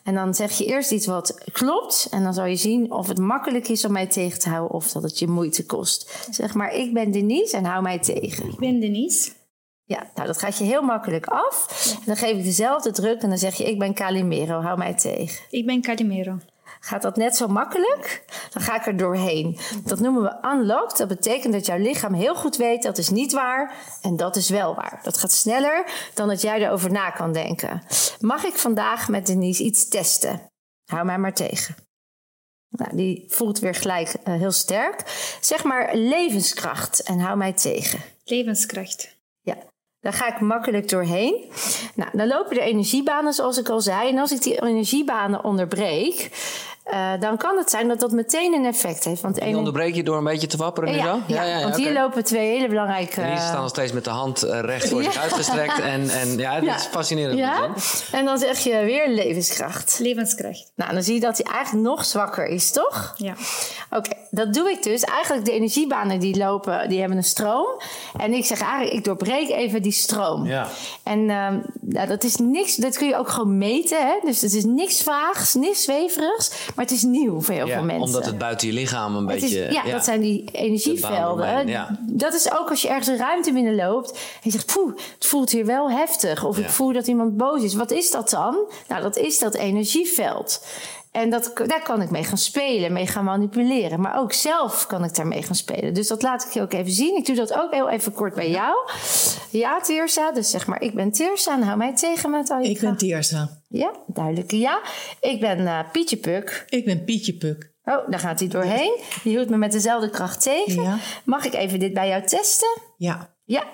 En 0.06 0.14
dan 0.14 0.34
zeg 0.34 0.52
je 0.52 0.64
eerst 0.64 0.90
iets 0.90 1.06
wat 1.06 1.35
klopt. 1.52 2.08
En 2.10 2.22
dan 2.22 2.34
zal 2.34 2.44
je 2.44 2.56
zien 2.56 2.92
of 2.92 3.08
het 3.08 3.18
makkelijk 3.18 3.68
is 3.68 3.84
om 3.84 3.92
mij 3.92 4.06
tegen 4.06 4.38
te 4.38 4.48
houden 4.48 4.76
of 4.76 4.92
dat 4.92 5.02
het 5.02 5.18
je 5.18 5.26
moeite 5.26 5.66
kost. 5.66 6.26
Zeg 6.30 6.54
maar, 6.54 6.74
ik 6.74 6.94
ben 6.94 7.10
Denise 7.10 7.56
en 7.56 7.64
hou 7.64 7.82
mij 7.82 7.98
tegen. 7.98 8.48
Ik 8.48 8.58
ben 8.58 8.80
Denise. 8.80 9.30
Ja, 9.84 10.10
nou 10.14 10.26
dat 10.26 10.38
gaat 10.38 10.58
je 10.58 10.64
heel 10.64 10.82
makkelijk 10.82 11.26
af. 11.26 11.66
En 11.94 12.02
dan 12.06 12.16
geef 12.16 12.36
ik 12.36 12.44
dezelfde 12.44 12.90
druk 12.90 13.22
en 13.22 13.28
dan 13.28 13.38
zeg 13.38 13.54
je: 13.54 13.64
Ik 13.64 13.78
ben 13.78 13.94
Calimero, 13.94 14.60
hou 14.60 14.78
mij 14.78 14.94
tegen. 14.94 15.44
Ik 15.50 15.66
ben 15.66 15.80
Calimero. 15.80 16.38
Gaat 16.80 17.02
dat 17.02 17.16
net 17.16 17.36
zo 17.36 17.48
makkelijk? 17.48 18.24
Dan 18.50 18.62
ga 18.62 18.76
ik 18.76 18.86
er 18.86 18.96
doorheen. 18.96 19.58
Dat 19.84 20.00
noemen 20.00 20.22
we 20.22 20.48
unlocked. 20.52 20.98
Dat 20.98 21.08
betekent 21.08 21.52
dat 21.52 21.66
jouw 21.66 21.78
lichaam 21.78 22.14
heel 22.14 22.34
goed 22.34 22.56
weet 22.56 22.82
dat 22.82 22.98
is 22.98 23.08
niet 23.08 23.32
waar 23.32 23.74
en 24.02 24.16
dat 24.16 24.36
is 24.36 24.48
wel 24.48 24.74
waar. 24.74 25.00
Dat 25.02 25.18
gaat 25.18 25.32
sneller 25.32 25.86
dan 26.14 26.28
dat 26.28 26.40
jij 26.40 26.62
erover 26.62 26.90
na 26.90 27.10
kan 27.10 27.32
denken. 27.32 27.82
Mag 28.20 28.44
ik 28.44 28.54
vandaag 28.54 29.08
met 29.08 29.26
Denise 29.26 29.62
iets 29.62 29.88
testen? 29.88 30.40
Hou 30.86 31.04
mij 31.04 31.18
maar 31.18 31.34
tegen. 31.34 31.74
Nou, 32.68 32.96
die 32.96 33.24
voelt 33.28 33.58
weer 33.58 33.74
gelijk 33.74 34.08
uh, 34.08 34.34
heel 34.34 34.52
sterk. 34.52 35.02
Zeg 35.40 35.64
maar 35.64 35.96
levenskracht 35.96 37.02
en 37.02 37.18
hou 37.18 37.36
mij 37.36 37.52
tegen. 37.52 38.00
Levenskracht. 38.24 39.16
Ja, 39.40 39.56
daar 40.00 40.12
ga 40.12 40.34
ik 40.34 40.40
makkelijk 40.40 40.88
doorheen. 40.88 41.50
Nou, 41.94 42.10
dan 42.12 42.26
lopen 42.26 42.54
de 42.54 42.60
energiebanen, 42.60 43.32
zoals 43.32 43.58
ik 43.58 43.68
al 43.68 43.80
zei. 43.80 44.08
En 44.08 44.18
als 44.18 44.32
ik 44.32 44.42
die 44.42 44.62
energiebanen 44.62 45.44
onderbreek, 45.44 46.30
uh, 46.92 47.10
dan 47.20 47.36
kan 47.36 47.56
het 47.56 47.70
zijn 47.70 47.88
dat 47.88 48.00
dat 48.00 48.10
meteen 48.10 48.52
een 48.52 48.64
effect 48.64 49.04
heeft. 49.04 49.20
Want 49.20 49.34
die 49.34 49.56
onderbreek 49.56 49.94
je 49.94 50.02
door 50.02 50.16
een 50.16 50.24
beetje 50.24 50.46
te 50.46 50.56
wapperen 50.56 50.94
ja, 50.94 50.98
en 50.98 51.04
zo? 51.04 51.34
Ja, 51.34 51.42
ja, 51.42 51.58
ja 51.58 51.62
want 51.62 51.76
hier 51.76 51.92
lopen 51.92 52.24
twee 52.24 52.48
hele 52.48 52.68
belangrijke... 52.68 53.20
En 53.20 53.30
die 53.30 53.40
staan 53.40 53.60
nog 53.60 53.68
steeds 53.68 53.92
met 53.92 54.04
de 54.04 54.10
hand 54.10 54.44
uh, 54.44 54.60
recht 54.60 54.88
voor 54.88 55.02
zich 55.02 55.16
uitgestrekt. 55.16 55.80
En, 55.80 56.08
en 56.08 56.38
ja, 56.38 56.60
dat 56.60 56.74
is 56.74 56.84
fascinerend. 56.84 57.38
Ja? 57.38 57.68
En 58.12 58.24
dan 58.24 58.38
zeg 58.38 58.58
je 58.58 58.82
weer 58.84 59.08
levenskracht. 59.08 59.98
Levenskracht. 60.02 60.72
Nou, 60.74 60.92
dan 60.92 61.02
zie 61.02 61.14
je 61.14 61.20
dat 61.20 61.38
hij 61.38 61.52
eigenlijk 61.52 61.86
nog 61.86 62.04
zwakker 62.04 62.46
is, 62.46 62.70
toch? 62.70 63.14
Ja. 63.16 63.34
Oké, 63.90 63.96
okay, 63.96 64.18
dat 64.30 64.54
doe 64.54 64.70
ik 64.70 64.82
dus. 64.82 65.02
Eigenlijk 65.02 65.44
de 65.44 65.52
energiebanen 65.52 66.20
die 66.20 66.36
lopen, 66.36 66.88
die 66.88 66.98
hebben 66.98 67.16
een 67.16 67.24
stroom. 67.24 67.66
En 68.16 68.32
ik 68.32 68.44
zeg 68.44 68.60
eigenlijk, 68.60 68.92
ik 68.92 69.04
doorbreek 69.04 69.48
even 69.48 69.82
die 69.82 69.92
stroom. 69.92 70.46
Ja. 70.46 70.68
En 71.02 71.20
uh, 71.20 71.48
nou, 71.80 72.08
dat 72.08 72.24
is 72.24 72.36
niks, 72.36 72.76
dat 72.76 72.96
kun 72.96 73.08
je 73.08 73.16
ook 73.16 73.28
gewoon 73.28 73.58
meten. 73.58 74.06
Hè? 74.06 74.14
Dus 74.24 74.40
het 74.40 74.52
is 74.52 74.64
niks 74.64 75.02
vaags, 75.02 75.54
niks 75.54 75.82
zweverigs. 75.82 76.50
Maar 76.76 76.84
het 76.84 76.94
is 76.94 77.02
nieuw 77.02 77.40
voor 77.40 77.54
heel 77.54 77.66
ja, 77.66 77.74
veel 77.74 77.84
mensen. 77.84 78.04
Omdat 78.04 78.26
het 78.26 78.38
buiten 78.38 78.68
je 78.68 78.74
lichaam 78.74 79.16
een 79.16 79.28
het 79.28 79.40
beetje... 79.40 79.58
Is, 79.66 79.74
ja, 79.74 79.82
ja, 79.84 79.92
dat 79.92 80.04
zijn 80.04 80.20
die 80.20 80.44
energievelden. 80.52 81.66
Ja. 81.66 81.98
Dat 82.00 82.34
is 82.34 82.52
ook 82.58 82.70
als 82.70 82.82
je 82.82 82.88
ergens 82.88 83.06
een 83.06 83.16
ruimte 83.16 83.52
binnenloopt... 83.52 84.10
en 84.10 84.18
je 84.42 84.50
zegt, 84.50 84.72
poeh, 84.72 84.96
het 85.14 85.26
voelt 85.26 85.50
hier 85.50 85.66
wel 85.66 85.90
heftig. 85.90 86.44
Of 86.44 86.58
ik 86.58 86.70
voel 86.70 86.92
dat 86.92 87.06
iemand 87.06 87.36
boos 87.36 87.62
is. 87.62 87.74
Wat 87.74 87.90
is 87.90 88.10
dat 88.10 88.30
dan? 88.30 88.56
Nou, 88.88 89.02
dat 89.02 89.16
is 89.16 89.38
dat 89.38 89.54
energieveld. 89.54 90.64
En 91.16 91.30
dat, 91.30 91.52
daar 91.66 91.82
kan 91.82 92.02
ik 92.02 92.10
mee 92.10 92.24
gaan 92.24 92.38
spelen, 92.38 92.92
mee 92.92 93.06
gaan 93.06 93.24
manipuleren. 93.24 94.00
Maar 94.00 94.18
ook 94.18 94.32
zelf 94.32 94.86
kan 94.86 95.04
ik 95.04 95.14
daarmee 95.14 95.42
gaan 95.42 95.54
spelen. 95.54 95.94
Dus 95.94 96.08
dat 96.08 96.22
laat 96.22 96.44
ik 96.44 96.52
je 96.52 96.60
ook 96.60 96.72
even 96.72 96.92
zien. 96.92 97.16
Ik 97.16 97.26
doe 97.26 97.36
dat 97.36 97.52
ook 97.54 97.72
heel 97.72 97.88
even 97.88 98.12
kort 98.12 98.34
bij 98.34 98.50
jou. 98.50 98.74
Ja, 99.50 99.80
Teersa. 99.80 100.32
Dus 100.32 100.50
zeg 100.50 100.66
maar, 100.66 100.82
ik 100.82 100.94
ben 100.94 101.12
Teersa. 101.12 101.54
En 101.54 101.62
hou 101.62 101.76
mij 101.76 101.94
tegen 101.94 102.30
met 102.30 102.50
al 102.50 102.58
je 102.58 102.68
Ik 102.68 102.80
ben 102.80 102.96
Teersa. 102.96 103.48
Ja, 103.68 103.92
duidelijke 104.06 104.58
ja. 104.58 104.80
Ik 105.20 105.40
ben 105.40 105.58
uh, 105.58 105.78
Pietje 105.92 106.16
Puk. 106.16 106.64
Ik 106.68 106.84
ben 106.84 107.04
Pietje 107.04 107.36
Puk. 107.36 107.72
Oh, 107.84 108.10
daar 108.10 108.20
gaat 108.20 108.38
hij 108.38 108.48
doorheen. 108.48 109.00
Die 109.22 109.32
hield 109.32 109.48
me 109.48 109.56
met 109.56 109.72
dezelfde 109.72 110.10
kracht 110.10 110.42
tegen. 110.42 110.82
Ja. 110.82 110.98
Mag 111.24 111.44
ik 111.44 111.54
even 111.54 111.78
dit 111.78 111.92
bij 111.92 112.08
jou 112.08 112.26
testen? 112.26 112.80
Ja. 112.96 113.30
Ja. 113.44 113.64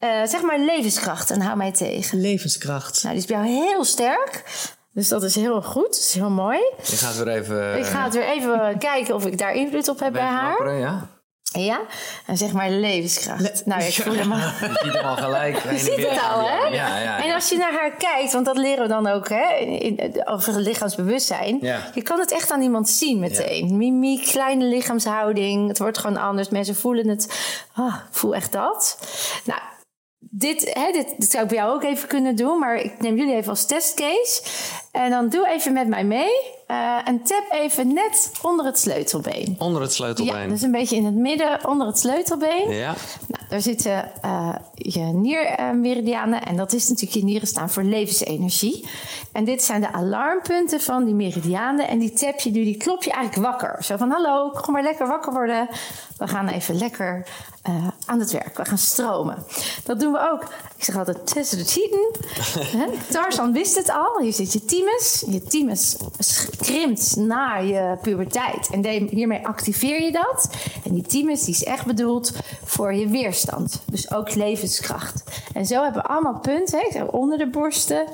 Uh, 0.00 0.24
zeg 0.24 0.42
maar 0.42 0.58
levenskracht 0.58 1.30
en 1.30 1.40
hou 1.40 1.56
mij 1.56 1.72
tegen. 1.72 2.20
Levenskracht. 2.20 3.02
Nou, 3.02 3.14
die 3.14 3.24
is 3.24 3.30
bij 3.30 3.36
jou 3.36 3.48
heel 3.48 3.84
sterk. 3.84 4.44
Dus 4.94 5.08
dat 5.08 5.22
is 5.22 5.34
heel 5.34 5.62
goed. 5.62 5.86
Dat 5.86 5.94
is 5.94 6.14
heel 6.14 6.30
mooi. 6.30 6.58
Je 6.82 6.96
gaat 6.96 7.16
weer 7.16 7.28
even... 7.28 7.78
Ik 7.78 7.84
ga 7.84 8.04
het 8.04 8.14
weer 8.14 8.28
even 8.28 8.78
kijken 8.78 9.14
of 9.14 9.26
ik 9.26 9.38
daar 9.38 9.54
invloed 9.54 9.88
op 9.88 10.00
heb 10.00 10.12
bij 10.12 10.22
haar. 10.22 10.48
Wapperen, 10.48 10.78
ja. 10.78 11.08
Ja, 11.60 11.80
en 12.26 12.36
zeg 12.36 12.52
maar 12.52 12.70
levenskracht. 12.70 13.40
Le 13.42 13.62
nou, 13.64 13.82
ik 13.82 13.92
voel 13.92 14.14
hem 14.14 14.32
al. 14.32 14.38
Je 14.60 14.78
ziet 14.82 14.92
hem 14.92 15.04
al 15.04 15.16
gelijk. 15.16 15.62
Je 15.70 15.78
ziet 15.78 15.96
het 15.96 16.20
al, 16.30 16.48
hè? 16.48 16.56
Ja, 16.56 16.70
ja, 16.70 16.98
ja. 16.98 17.24
En 17.24 17.34
als 17.34 17.48
je 17.48 17.56
naar 17.56 17.72
haar 17.72 17.96
kijkt, 17.96 18.32
want 18.32 18.44
dat 18.44 18.56
leren 18.56 18.82
we 18.82 18.88
dan 18.88 19.06
ook 19.06 19.28
hè, 19.28 19.54
in, 19.56 20.26
over 20.26 20.60
lichaamsbewustzijn. 20.60 21.58
Ja. 21.60 21.90
Je 21.94 22.02
kan 22.02 22.18
het 22.18 22.32
echt 22.32 22.50
aan 22.50 22.62
iemand 22.62 22.88
zien 22.88 23.18
meteen. 23.18 23.68
Ja. 23.68 23.74
Mimiek, 23.74 24.26
kleine 24.26 24.64
lichaamshouding. 24.64 25.68
Het 25.68 25.78
wordt 25.78 25.98
gewoon 25.98 26.16
anders. 26.16 26.48
Mensen 26.48 26.76
voelen 26.76 27.08
het. 27.08 27.54
Oh, 27.78 27.94
ik 27.94 28.16
voel 28.16 28.34
echt 28.34 28.52
dat. 28.52 28.98
Nou, 29.44 29.60
dit, 30.18 30.70
hè, 30.72 30.92
dit, 30.92 31.14
dit, 31.18 31.30
zou 31.30 31.42
ik 31.42 31.48
bij 31.48 31.58
jou 31.58 31.74
ook 31.74 31.82
even 31.82 32.08
kunnen 32.08 32.36
doen, 32.36 32.58
maar 32.58 32.76
ik 32.76 33.00
neem 33.00 33.16
jullie 33.16 33.34
even 33.34 33.50
als 33.50 33.66
testcase. 33.66 34.42
En 34.94 35.10
dan 35.10 35.28
doe 35.28 35.48
even 35.48 35.72
met 35.72 35.88
mij 35.88 36.04
mee. 36.04 36.52
Uh, 36.70 37.08
en 37.08 37.22
tap 37.22 37.44
even 37.50 37.92
net 37.92 38.32
onder 38.42 38.66
het 38.66 38.78
sleutelbeen. 38.78 39.56
Onder 39.58 39.82
het 39.82 39.92
sleutelbeen. 39.92 40.42
Ja, 40.42 40.48
dus 40.48 40.62
een 40.62 40.70
beetje 40.70 40.96
in 40.96 41.04
het 41.04 41.14
midden 41.14 41.68
onder 41.68 41.86
het 41.86 41.98
sleutelbeen. 41.98 42.70
Ja. 42.70 42.94
Nou, 43.26 43.44
daar 43.48 43.60
zitten 43.60 44.10
uh, 44.24 44.54
je 44.74 45.00
niermeridianen. 45.00 46.42
Uh, 46.42 46.48
en 46.48 46.56
dat 46.56 46.72
is 46.72 46.88
natuurlijk, 46.88 47.18
je 47.18 47.24
nieren 47.24 47.48
staan 47.48 47.70
voor 47.70 47.82
levensenergie. 47.82 48.88
En 49.32 49.44
dit 49.44 49.62
zijn 49.62 49.80
de 49.80 49.92
alarmpunten 49.92 50.80
van 50.80 51.04
die 51.04 51.14
meridianen. 51.14 51.88
En 51.88 51.98
die 51.98 52.12
tap 52.12 52.40
je 52.40 52.50
nu, 52.50 52.64
die 52.64 52.76
klop 52.76 53.02
je 53.02 53.10
eigenlijk 53.10 53.50
wakker. 53.50 53.84
Zo 53.84 53.96
van, 53.96 54.10
hallo, 54.10 54.50
kom 54.50 54.72
maar 54.72 54.82
lekker 54.82 55.06
wakker 55.06 55.32
worden. 55.32 55.68
We 56.18 56.28
gaan 56.28 56.48
even 56.48 56.74
lekker 56.74 57.26
uh, 57.68 57.88
aan 58.04 58.18
het 58.18 58.30
werk. 58.30 58.56
We 58.56 58.64
gaan 58.64 58.78
stromen. 58.78 59.44
Dat 59.84 60.00
doen 60.00 60.12
we 60.12 60.30
ook. 60.32 60.42
Ik 60.76 60.84
zeg 60.84 60.96
altijd 60.96 61.26
tussen 61.26 61.58
de 61.58 61.64
tieten. 61.64 62.10
Tarzan 63.12 63.52
wist 63.52 63.76
het 63.76 63.90
al. 63.90 64.20
Hier 64.20 64.32
zit 64.32 64.52
je 64.52 64.64
Je 65.26 65.42
thymus 65.42 65.96
krimpt 66.58 67.16
naar 67.16 67.64
je 67.64 67.96
puberteit. 68.02 68.68
En 68.70 69.08
hiermee 69.08 69.46
activeer 69.46 70.02
je 70.02 70.12
dat. 70.12 70.50
En 70.84 70.94
die 70.94 71.02
thymus 71.02 71.44
die 71.44 71.54
is 71.54 71.64
echt 71.64 71.86
bedoeld 71.86 72.32
voor 72.64 72.94
je 72.94 73.08
weerstand. 73.08 73.82
Dus 73.86 74.12
ook 74.12 74.34
levenskracht. 74.34 75.24
En 75.54 75.66
zo 75.66 75.82
hebben 75.82 76.02
we 76.02 76.08
allemaal 76.08 76.38
punten. 76.38 77.12
Onder 77.12 77.38
de 77.38 77.50
borsten. 77.50 78.06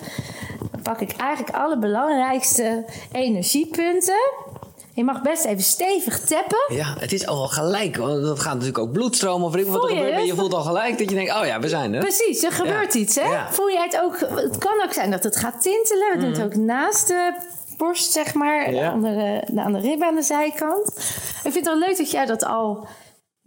Pak 0.82 1.00
ik 1.00 1.12
eigenlijk 1.16 1.56
alle 1.56 1.78
belangrijkste 1.78 2.84
energiepunten. 3.12 4.20
Je 5.00 5.06
mag 5.06 5.22
best 5.22 5.44
even 5.44 5.62
stevig 5.62 6.20
tappen. 6.20 6.58
Ja, 6.68 6.94
het 6.98 7.12
is 7.12 7.26
al 7.26 7.48
gelijk. 7.48 7.96
Want 7.96 8.22
dat 8.22 8.40
gaat 8.40 8.52
natuurlijk 8.52 8.78
ook 8.78 8.92
bloedstromen 8.92 9.46
of 9.46 9.52
wat 9.52 9.60
er 9.60 9.88
gebeurt. 9.88 10.12
Maar 10.12 10.24
je 10.24 10.34
voelt 10.34 10.54
al 10.54 10.62
gelijk 10.62 10.98
dat 10.98 11.08
je 11.08 11.14
denkt, 11.14 11.34
oh 11.34 11.46
ja, 11.46 11.60
we 11.60 11.68
zijn 11.68 11.94
er. 11.94 12.00
Precies, 12.00 12.42
er 12.42 12.52
gebeurt 12.52 12.92
ja. 12.94 13.00
iets. 13.00 13.14
Hè? 13.14 13.28
Ja. 13.28 13.52
Voel 13.52 13.68
je 13.68 13.78
het 13.78 14.00
ook? 14.02 14.18
Het 14.20 14.58
kan 14.58 14.82
ook 14.84 14.92
zijn 14.92 15.10
dat 15.10 15.24
het 15.24 15.36
gaat 15.36 15.62
tintelen. 15.62 16.12
We 16.12 16.18
doen 16.18 16.30
het 16.30 16.42
ook 16.42 16.54
naast 16.54 17.06
de 17.06 17.34
borst, 17.76 18.12
zeg 18.12 18.34
maar. 18.34 18.72
Ja. 18.72 18.90
Aan, 18.90 19.00
de, 19.00 19.42
aan 19.56 19.72
de 19.72 19.80
rib 19.80 20.02
aan 20.02 20.14
de 20.14 20.22
zijkant. 20.22 20.86
Ik 21.44 21.52
vind 21.52 21.54
het 21.54 21.64
wel 21.64 21.78
leuk 21.78 21.96
dat 21.96 22.10
jij 22.10 22.26
dat 22.26 22.44
al 22.44 22.86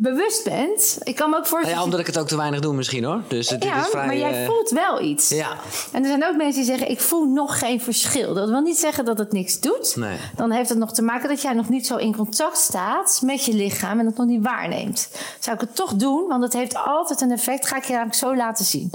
bewust 0.03 0.43
bent. 0.43 0.97
Ik 1.03 1.15
kan 1.15 1.29
me 1.29 1.37
ook 1.37 1.45
voorstellen... 1.45 1.77
Ja, 1.77 1.83
omdat 1.83 1.99
ik 1.99 2.05
het 2.05 2.19
ook 2.19 2.27
te 2.27 2.37
weinig 2.37 2.59
doe 2.59 2.73
misschien 2.73 3.03
hoor. 3.03 3.21
Dus 3.27 3.49
het 3.49 3.63
ja, 3.63 3.79
is 3.79 3.87
vrij... 3.87 4.05
maar 4.05 4.17
jij 4.17 4.41
uh... 4.41 4.47
voelt 4.47 4.69
wel 4.69 5.01
iets. 5.01 5.29
Ja. 5.29 5.57
En 5.91 6.01
er 6.01 6.07
zijn 6.07 6.25
ook 6.25 6.35
mensen 6.35 6.61
die 6.61 6.71
zeggen, 6.71 6.89
ik 6.89 6.99
voel 6.99 7.25
nog 7.25 7.59
geen 7.59 7.81
verschil. 7.81 8.33
Dat 8.33 8.49
wil 8.49 8.61
niet 8.61 8.77
zeggen 8.77 9.05
dat 9.05 9.17
het 9.17 9.31
niks 9.31 9.59
doet. 9.59 9.95
Nee. 9.95 10.17
Dan 10.35 10.51
heeft 10.51 10.69
het 10.69 10.77
nog 10.77 10.93
te 10.93 11.01
maken 11.01 11.29
dat 11.29 11.41
jij 11.41 11.53
nog 11.53 11.69
niet 11.69 11.87
zo 11.87 11.95
in 11.95 12.15
contact 12.15 12.57
staat 12.57 13.21
met 13.23 13.45
je 13.45 13.53
lichaam 13.53 13.99
en 13.99 14.05
het 14.05 14.17
nog 14.17 14.27
niet 14.27 14.43
waarneemt. 14.43 15.09
Zou 15.39 15.55
ik 15.55 15.61
het 15.61 15.75
toch 15.75 15.93
doen, 15.93 16.27
want 16.27 16.43
het 16.43 16.53
heeft 16.53 16.75
altijd 16.75 17.21
een 17.21 17.31
effect. 17.31 17.67
Ga 17.67 17.75
ik 17.77 17.83
je 17.83 17.93
eigenlijk 17.93 18.19
zo 18.19 18.35
laten 18.35 18.65
zien. 18.65 18.91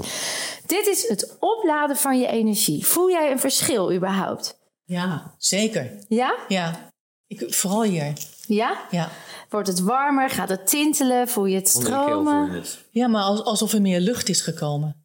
Dit 0.65 0.87
is 0.87 1.07
het 1.07 1.35
opladen 1.39 1.97
van 1.97 2.19
je 2.19 2.27
energie. 2.27 2.85
Voel 2.85 3.09
jij 3.09 3.31
een 3.31 3.39
verschil 3.39 3.93
überhaupt? 3.93 4.57
Ja, 4.83 5.33
zeker. 5.37 5.91
Ja? 6.07 6.35
Ja. 6.47 6.88
Ik, 7.29 7.53
vooral 7.53 7.83
hier. 7.83 8.13
Ja? 8.47 8.77
Ja. 8.91 9.09
Wordt 9.49 9.67
het 9.67 9.79
warmer? 9.79 10.29
Gaat 10.29 10.49
het 10.49 10.67
tintelen? 10.67 11.27
Voel 11.27 11.45
je 11.45 11.55
het 11.55 11.67
stromen? 11.67 12.49
het. 12.49 12.79
Ja, 12.91 13.07
maar 13.07 13.23
als, 13.23 13.43
alsof 13.43 13.73
er 13.73 13.81
meer 13.81 13.99
lucht 13.99 14.29
is 14.29 14.41
gekomen. 14.41 14.95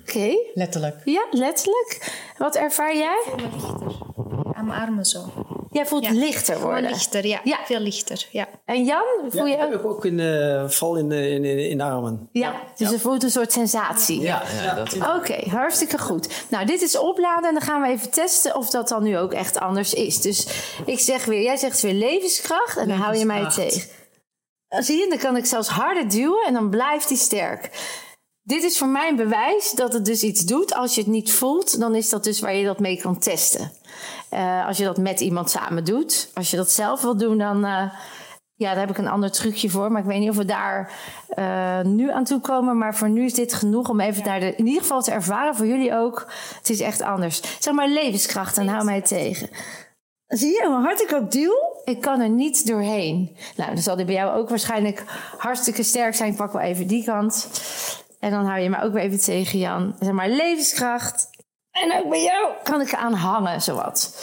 Oké. 0.00 0.34
Letterlijk. 0.54 0.96
Ja, 1.04 1.26
letterlijk. 1.30 2.20
Wat 2.38 2.54
ervaar 2.54 2.96
jij? 2.96 3.24
Aan 4.52 4.66
mijn 4.66 4.80
armen 4.80 5.04
zo. 5.04 5.32
Jij 5.74 5.86
voelt 5.86 6.04
Ja. 6.04 6.12
lichter 6.12 6.60
worden. 6.60 6.90
lichter, 6.90 7.26
ja. 7.26 7.40
Ja. 7.44 7.58
Veel 7.64 7.78
lichter, 7.80 8.26
ja. 8.30 8.48
En 8.64 8.84
Jan, 8.84 9.02
voel 9.28 9.46
Ja, 9.46 9.56
je 9.58 9.64
ik 9.66 9.72
heb 9.72 9.84
ook 9.84 10.04
een 10.04 10.20
eh, 10.20 10.68
val 10.68 10.96
in 10.96 11.08
de, 11.08 11.28
in, 11.30 11.42
de- 11.42 11.68
in 11.68 11.78
de 11.78 11.84
armen. 11.84 12.28
Ja, 12.32 12.54
dus 12.76 12.90
je 12.90 12.98
voelt 13.00 13.22
een 13.22 13.30
soort 13.30 13.52
sensatie. 13.52 14.20
Ja, 14.20 14.42
ja, 14.62 14.74
dat 14.74 14.94
Oké, 15.16 15.48
hartstikke 15.50 15.98
goed. 15.98 16.28
Nou, 16.48 16.66
dit 16.66 16.82
is 16.82 16.98
opladen 16.98 17.48
en 17.48 17.54
dan 17.54 17.62
gaan 17.62 17.82
we 17.82 17.88
even 17.88 18.10
testen 18.10 18.56
of 18.56 18.70
dat 18.70 18.88
dan 18.88 19.02
nu 19.02 19.18
ook 19.18 19.32
echt 19.32 19.58
anders 19.60 19.94
is. 19.94 20.20
Dus 20.20 20.46
ik 20.86 20.98
zeg 21.00 21.24
weer, 21.24 21.42
jij 21.42 21.56
zegt 21.56 21.80
weer 21.80 21.94
levenskracht 21.94 22.76
en 22.76 22.88
dan 22.88 22.98
hou 22.98 23.16
je 23.16 23.24
mij 23.24 23.50
tegen. 23.50 23.82
Zie 24.68 24.98
je, 24.98 25.06
dan 25.08 25.18
kan 25.18 25.36
ik 25.36 25.46
zelfs 25.46 25.68
harder 25.68 26.08
duwen 26.08 26.44
en 26.46 26.52
dan 26.54 26.70
blijft 26.70 27.08
hij 27.08 27.18
sterk. 27.18 27.70
Dit 28.42 28.62
is 28.62 28.78
voor 28.78 28.88
mij 28.88 29.08
een 29.08 29.16
bewijs 29.16 29.72
dat 29.72 29.92
het 29.92 30.04
dus 30.04 30.22
iets 30.22 30.40
doet. 30.44 30.74
Als 30.74 30.94
je 30.94 31.00
het 31.00 31.10
niet 31.10 31.32
voelt, 31.32 31.80
dan 31.80 31.94
is 31.94 32.08
dat 32.08 32.24
dus 32.24 32.40
waar 32.40 32.54
je 32.54 32.64
dat 32.64 32.78
mee 32.80 33.00
kan 33.00 33.18
testen. 33.18 33.72
Eh, 34.34 34.66
als 34.66 34.76
je 34.76 34.84
dat 34.84 34.98
met 34.98 35.20
iemand 35.20 35.50
samen 35.50 35.84
doet. 35.84 36.30
Als 36.34 36.50
je 36.50 36.56
dat 36.56 36.70
zelf 36.70 37.02
wil 37.02 37.16
doen, 37.16 37.38
dan... 37.38 37.64
eh, 37.64 37.90
ja, 38.56 38.70
daar 38.70 38.80
heb 38.80 38.90
ik 38.90 38.98
een 38.98 39.08
ander 39.08 39.30
trucje 39.30 39.70
voor. 39.70 39.92
Maar 39.92 40.00
ik 40.00 40.06
weet 40.06 40.18
niet 40.18 40.30
of 40.30 40.36
we 40.36 40.44
daar 40.44 40.92
eh, 41.28 41.80
nu 41.80 42.10
aan 42.10 42.24
toe 42.24 42.40
komen. 42.40 42.78
Maar 42.78 42.94
voor 42.94 43.08
nu 43.08 43.24
is 43.24 43.34
dit 43.34 43.54
genoeg 43.54 43.88
om 43.88 44.00
even 44.00 44.24
daar 44.24 44.40
de, 44.40 44.54
in 44.56 44.66
ieder 44.66 44.82
geval 44.82 45.02
te 45.02 45.10
ervaren. 45.10 45.56
Voor 45.56 45.66
jullie 45.66 45.94
ook. 45.94 46.26
Het 46.56 46.70
is 46.70 46.80
echt 46.80 47.02
anders. 47.02 47.42
Zeg 47.58 47.74
maar 47.74 47.88
levenskracht 47.88 48.58
en 48.58 48.68
hou 48.68 48.84
mij 48.84 49.00
tegen. 49.00 49.48
Zie 50.26 50.50
je 50.50 50.66
hoe 50.66 50.82
hard 50.82 51.02
ik 51.02 51.12
ook 51.14 51.30
duw? 51.30 51.54
Ik 51.84 52.00
kan 52.00 52.20
er 52.20 52.28
niet 52.28 52.66
doorheen. 52.66 53.36
Nou, 53.56 53.74
dan 53.74 53.82
zal 53.82 53.96
dit 53.96 54.06
bij 54.06 54.14
jou 54.14 54.38
ook 54.38 54.48
waarschijnlijk 54.48 55.04
hartstikke 55.38 55.82
sterk 55.82 56.14
zijn. 56.14 56.30
Ik 56.30 56.36
pak 56.36 56.52
wel 56.52 56.62
even 56.62 56.86
die 56.86 57.04
kant. 57.04 57.48
En 58.20 58.30
dan 58.30 58.46
hou 58.46 58.60
je 58.60 58.70
me 58.70 58.82
ook 58.82 58.92
weer 58.92 59.02
even 59.02 59.20
tegen, 59.20 59.58
Jan. 59.58 59.94
Zeg 60.00 60.12
maar 60.12 60.28
levenskracht. 60.28 61.28
En 61.82 61.92
ook 61.98 62.08
bij 62.10 62.22
jou 62.22 62.48
kan 62.62 62.80
ik 62.80 62.94
aan 62.94 63.12
hangen, 63.14 63.62
zowat. 63.62 64.14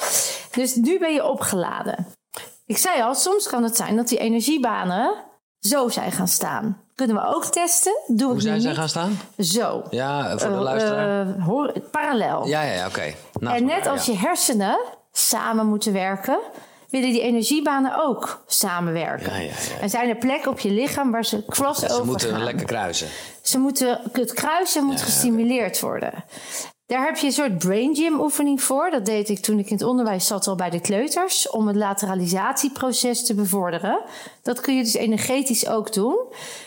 Dus 0.52 0.76
nu 0.76 1.00
ben 1.00 1.14
je 1.14 1.26
opgeladen. 1.26 2.08
Ik 2.66 2.78
zei 2.78 3.02
al, 3.02 3.16
soms 3.16 3.48
kan 3.48 3.64
het 3.64 3.76
zijn 3.76 3.96
dat 3.96 4.08
die 4.08 4.18
energiebanen 4.18 5.14
zo 5.60 5.90
zijn 5.90 6.12
gaan 6.12 6.28
staan. 6.28 6.82
Kunnen 6.96 7.16
we 7.16 7.36
ook 7.36 7.46
testen? 7.46 7.94
Doe 8.08 8.28
Hoe 8.28 8.36
ik 8.36 8.42
zijn 8.42 8.60
niet. 8.62 8.76
gaan 8.78 8.90
staan? 8.90 9.20
Zo. 9.38 9.84
Ja, 9.90 10.38
voor 10.38 10.50
de 10.50 10.56
Eh, 10.56 10.62
luisteraar. 10.62 11.28
eh, 11.38 11.46
hoor, 11.46 11.74
parallel. 11.92 12.46
ja, 12.48 12.62
ja, 12.62 12.74
ja, 12.74 12.88
oké. 12.88 13.14
Naast 13.40 13.60
En 13.60 13.66
net 13.66 13.88
als 13.88 14.06
ja. 14.06 14.14
je 14.14 14.20
hersenen 14.20 14.80
samen 15.12 15.66
moeten 15.66 15.94
werken, 15.94 16.40
willen 16.90 17.10
die 17.12 17.22
energiebanen 17.22 18.04
ook 18.06 18.44
samenwerken. 18.48 19.34
Ja, 19.34 19.40
ja, 19.40 19.44
ja. 19.76 19.80
En 19.82 19.90
zijn 19.90 20.10
er 20.10 20.16
plekken 20.16 20.52
op 20.52 20.60
je 20.60 20.70
lichaam 20.72 21.12
waar 21.12 21.26
ze 21.26 21.46
crossover 21.46 21.96
Ze 21.96 22.04
moeten 22.06 22.30
gaan. 22.30 22.44
lekker 22.44 22.66
kruisen. 22.66 23.08
Ze 23.42 23.58
moeten, 23.60 24.00
het 24.12 24.34
kruisen 24.34 24.84
moet 24.84 25.02
gestimuleerd 25.02 25.80
worden. 25.80 26.24
Daar 26.92 27.06
heb 27.06 27.18
je 27.18 27.26
een 27.26 27.34
soort 27.34 27.58
brain 27.58 27.96
gym 27.96 28.20
oefening 28.20 28.62
voor. 28.62 28.90
Dat 28.90 29.06
deed 29.06 29.30
ik 29.30 29.40
toen 29.40 29.60
ik 29.60 29.70
in 29.70 29.76
het 29.76 29.86
onderwijs 29.86 30.28
zat 30.28 30.48
al 30.48 30.56
bij 30.56 30.70
de 30.70 30.80
kleuters. 30.80 31.50
Om 31.50 31.68
het 31.68 31.76
lateralisatieproces 31.76 33.26
te 33.26 33.34
bevorderen. 33.34 34.02
Dat 34.42 34.60
kun 34.60 34.76
je 34.76 34.84
dus 34.84 34.94
energetisch 34.94 35.68
ook 35.68 35.94
doen. 35.94 36.18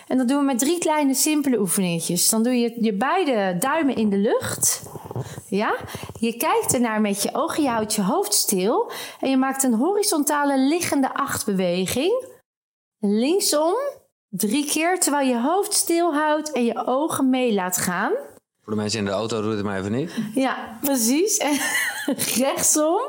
En 0.09 0.17
dat 0.17 0.29
doen 0.29 0.39
we 0.39 0.45
met 0.45 0.59
drie 0.59 0.79
kleine 0.79 1.15
simpele 1.15 1.59
oefeningetjes. 1.59 2.29
Dan 2.29 2.43
doe 2.43 2.55
je 2.61 2.77
je 2.81 2.93
beide 2.93 3.57
duimen 3.59 3.97
in 3.97 4.11
de 4.11 4.17
lucht. 4.17 4.83
Ja? 5.49 5.75
Je 6.21 6.37
kijkt 6.37 6.75
ernaar 6.75 7.01
met 7.01 7.23
je 7.23 7.35
ogen. 7.35 7.63
Je 7.63 7.69
houdt 7.69 7.95
je 7.95 8.03
hoofd 8.03 8.35
stil. 8.35 8.91
En 9.21 9.31
je 9.31 9.37
maakt 9.37 9.63
een 9.63 9.75
horizontale 9.75 10.59
liggende 10.59 11.15
achtbeweging. 11.15 12.25
Linksom. 12.99 13.75
Drie 14.29 14.67
keer 14.67 15.01
terwijl 15.01 15.29
je 15.29 15.41
hoofd 15.41 15.73
stilhoudt 15.73 16.53
en 16.53 16.65
je 16.65 16.87
ogen 16.87 17.31
mee 17.31 17.55
laat 17.55 17.77
gaan. 17.77 18.13
Voor 18.65 18.73
de 18.73 18.81
mensen 18.81 18.99
in 18.99 19.05
de 19.05 19.11
auto, 19.11 19.43
doe 19.43 19.55
het 19.55 19.65
maar 19.65 19.79
even 19.79 19.93
niet. 19.93 20.13
Ja, 20.35 20.79
precies. 20.81 21.37
En 21.37 21.59
rechtsom 22.45 23.01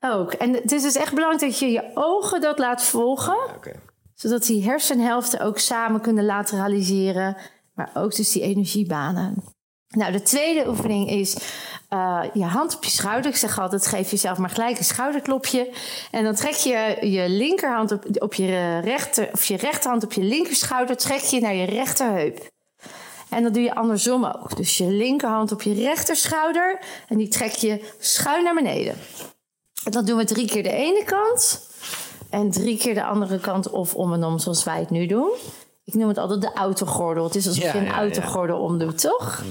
ook. 0.00 0.32
En 0.32 0.52
het 0.52 0.72
is 0.72 0.82
dus 0.82 0.96
echt 0.96 1.14
belangrijk 1.14 1.50
dat 1.50 1.58
je 1.58 1.70
je 1.70 1.90
ogen 1.94 2.40
dat 2.40 2.58
laat 2.58 2.82
volgen. 2.82 3.36
Zodat 4.14 4.42
die 4.42 4.64
hersenhelften 4.64 5.40
ook 5.40 5.58
samen 5.58 6.00
kunnen 6.00 6.24
lateraliseren. 6.24 7.36
Maar 7.74 7.90
ook 7.94 8.16
dus 8.16 8.32
die 8.32 8.42
energiebanen. 8.42 9.44
Nou, 9.88 10.12
de 10.12 10.22
tweede 10.22 10.68
oefening 10.68 11.10
is 11.10 11.36
eh, 11.88 12.22
je 12.32 12.44
hand 12.44 12.76
op 12.76 12.84
je 12.84 12.90
schouder. 12.90 13.30
Ik 13.30 13.36
zeg 13.36 13.58
altijd, 13.58 13.86
geef 13.86 14.10
jezelf 14.10 14.38
maar 14.38 14.50
gelijk 14.50 14.78
een 14.78 14.84
schouderklopje. 14.84 15.74
En 16.10 16.24
dan 16.24 16.34
trek 16.34 16.54
je 16.54 16.96
je 17.00 17.28
linkerhand 17.28 17.92
op, 17.92 18.04
op 18.18 18.34
je 18.34 18.78
rechter... 18.78 19.28
of 19.32 19.44
je 19.44 19.56
rechterhand 19.56 20.04
op 20.04 20.12
je 20.12 20.22
linkerschouder... 20.22 20.96
trek 20.96 21.20
je 21.20 21.40
naar 21.40 21.54
je 21.54 21.64
rechterheup. 21.64 22.56
En 23.30 23.42
dat 23.42 23.54
doe 23.54 23.62
je 23.62 23.74
andersom 23.74 24.24
ook. 24.24 24.56
Dus 24.56 24.76
je 24.76 24.84
linkerhand 24.86 25.52
op 25.52 25.62
je 25.62 25.74
rechterschouder 25.74 26.78
en 27.08 27.16
die 27.16 27.28
trek 27.28 27.52
je 27.52 27.92
schuin 27.98 28.44
naar 28.44 28.54
beneden. 28.54 28.94
En 29.84 29.92
dat 29.92 30.06
doen 30.06 30.16
we 30.16 30.24
drie 30.24 30.46
keer 30.46 30.62
de 30.62 30.72
ene 30.72 31.04
kant 31.04 31.68
en 32.30 32.50
drie 32.50 32.78
keer 32.78 32.94
de 32.94 33.04
andere 33.04 33.38
kant 33.38 33.70
of 33.70 33.94
om 33.94 34.12
en 34.12 34.24
om 34.24 34.38
zoals 34.38 34.64
wij 34.64 34.78
het 34.78 34.90
nu 34.90 35.06
doen. 35.06 35.30
Ik 35.84 35.94
noem 35.94 36.08
het 36.08 36.18
altijd 36.18 36.40
de 36.40 36.52
autogordel. 36.52 37.24
Het 37.24 37.34
is 37.34 37.46
alsof 37.46 37.62
Ja, 37.62 37.72
je 37.72 37.78
een 37.78 37.84
ja, 37.84 37.90
ja. 37.90 37.98
autogordel 37.98 38.58
omdoet, 38.58 39.00
toch? 39.00 39.42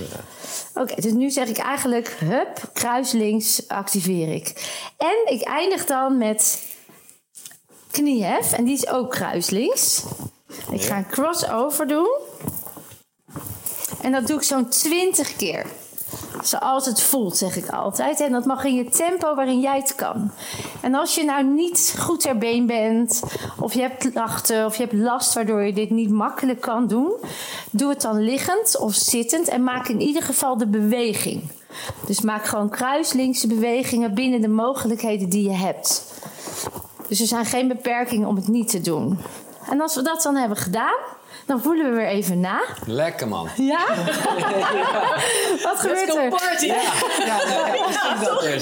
Oké, 0.74 1.02
dus 1.02 1.12
nu 1.12 1.30
zeg 1.30 1.48
ik 1.48 1.58
eigenlijk, 1.58 2.08
hup, 2.20 2.70
kruis 2.74 3.12
links 3.12 3.68
activeer 3.68 4.34
ik. 4.34 4.74
En 4.98 5.34
ik 5.34 5.42
eindig 5.42 5.86
dan 5.86 6.18
met 6.18 6.66
kniehef 7.92 8.54
en 8.54 8.64
die 8.64 8.74
is 8.74 8.88
ook 8.88 9.12
kruis 9.12 9.50
links. 9.50 10.04
Ik 10.72 10.82
ga 10.82 10.98
een 10.98 11.08
crossover 11.08 11.88
doen. 11.88 12.20
En 14.08 14.14
dat 14.14 14.28
doe 14.28 14.38
ik 14.38 14.44
zo'n 14.44 14.70
20 14.70 15.36
keer. 15.36 15.66
Zoals 16.42 16.86
het 16.86 17.02
voelt, 17.02 17.38
zeg 17.38 17.56
ik 17.56 17.70
altijd. 17.70 18.20
En 18.20 18.32
dat 18.32 18.46
mag 18.46 18.64
in 18.64 18.76
je 18.76 18.90
tempo 18.90 19.36
waarin 19.36 19.60
jij 19.60 19.78
het 19.78 19.96
kan. 19.96 20.32
En 20.82 20.96
als 20.96 21.16
je 21.16 21.24
nou 21.24 21.44
niet 21.44 21.96
goed 22.00 22.20
ter 22.20 22.38
been 22.38 22.66
bent, 22.66 23.22
of 23.60 23.74
je 23.74 23.82
hebt 23.82 24.12
klachten, 24.12 24.66
of 24.66 24.76
je 24.76 24.84
hebt 24.84 24.94
last 24.94 25.34
waardoor 25.34 25.62
je 25.62 25.74
dit 25.74 25.90
niet 25.90 26.10
makkelijk 26.10 26.62
kan 26.62 26.88
doen, 26.88 27.14
doe 27.72 27.90
het 27.90 28.02
dan 28.02 28.20
liggend 28.22 28.78
of 28.78 28.94
zittend 28.94 29.48
en 29.48 29.64
maak 29.64 29.88
in 29.88 30.02
ieder 30.02 30.24
geval 30.24 30.58
de 30.58 30.68
beweging. 30.68 31.52
Dus 32.06 32.22
maak 32.22 32.46
gewoon 32.46 32.70
kruislinkse 32.70 33.48
bewegingen 33.48 34.14
binnen 34.14 34.42
de 34.42 34.48
mogelijkheden 34.48 35.30
die 35.30 35.50
je 35.50 35.56
hebt. 35.56 36.14
Dus 37.08 37.20
er 37.20 37.28
zijn 37.28 37.46
geen 37.46 37.68
beperkingen 37.68 38.28
om 38.28 38.36
het 38.36 38.48
niet 38.48 38.70
te 38.70 38.82
doen. 38.82 39.20
En 39.70 39.82
als 39.82 39.96
we 39.96 40.02
dat 40.02 40.22
dan 40.22 40.36
hebben 40.36 40.58
gedaan, 40.58 41.17
dan 41.48 41.62
voelen 41.62 41.90
we 41.90 41.96
weer 41.96 42.08
even 42.08 42.40
na. 42.40 42.62
Lekker 42.86 43.28
man. 43.28 43.50
Ja? 43.56 43.86
Wat 45.64 45.80
gebeurt 45.80 46.16
er? 46.16 46.30
party! 46.30 46.66
Ja, 46.66 46.74
nou, 47.18 47.28
ja. 47.28 47.76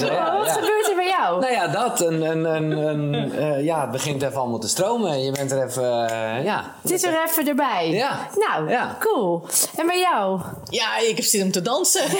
Ja, 0.06 0.36
Wat 0.38 0.46
ja. 0.46 0.52
gebeurt 0.52 0.88
er 0.88 0.94
bij 0.96 1.06
jou? 1.06 1.40
Nou 1.40 1.52
ja, 1.52 1.68
dat. 1.68 2.00
Een, 2.00 2.22
een, 2.22 2.44
een, 2.44 2.70
een, 2.70 3.32
eh, 3.32 3.64
ja, 3.64 3.80
het 3.80 3.90
begint 3.90 4.22
even 4.22 4.36
allemaal 4.36 4.58
te 4.58 4.68
stromen. 4.68 5.22
Je 5.24 5.32
bent 5.32 5.52
er 5.52 5.66
even, 5.66 6.08
eh, 6.10 6.44
ja. 6.44 6.64
Het 6.82 6.90
is 6.90 7.02
er 7.02 7.22
even 7.26 7.48
erbij. 7.48 7.90
Ja. 7.90 8.28
Nou, 8.34 8.70
Ja. 8.70 8.96
cool. 9.00 9.42
En 9.76 9.86
bij 9.86 10.00
jou? 10.00 10.40
Ja, 10.68 10.98
ik 10.98 11.16
heb 11.16 11.24
zin 11.24 11.42
om 11.42 11.52
te 11.52 11.62
dansen. 11.62 12.04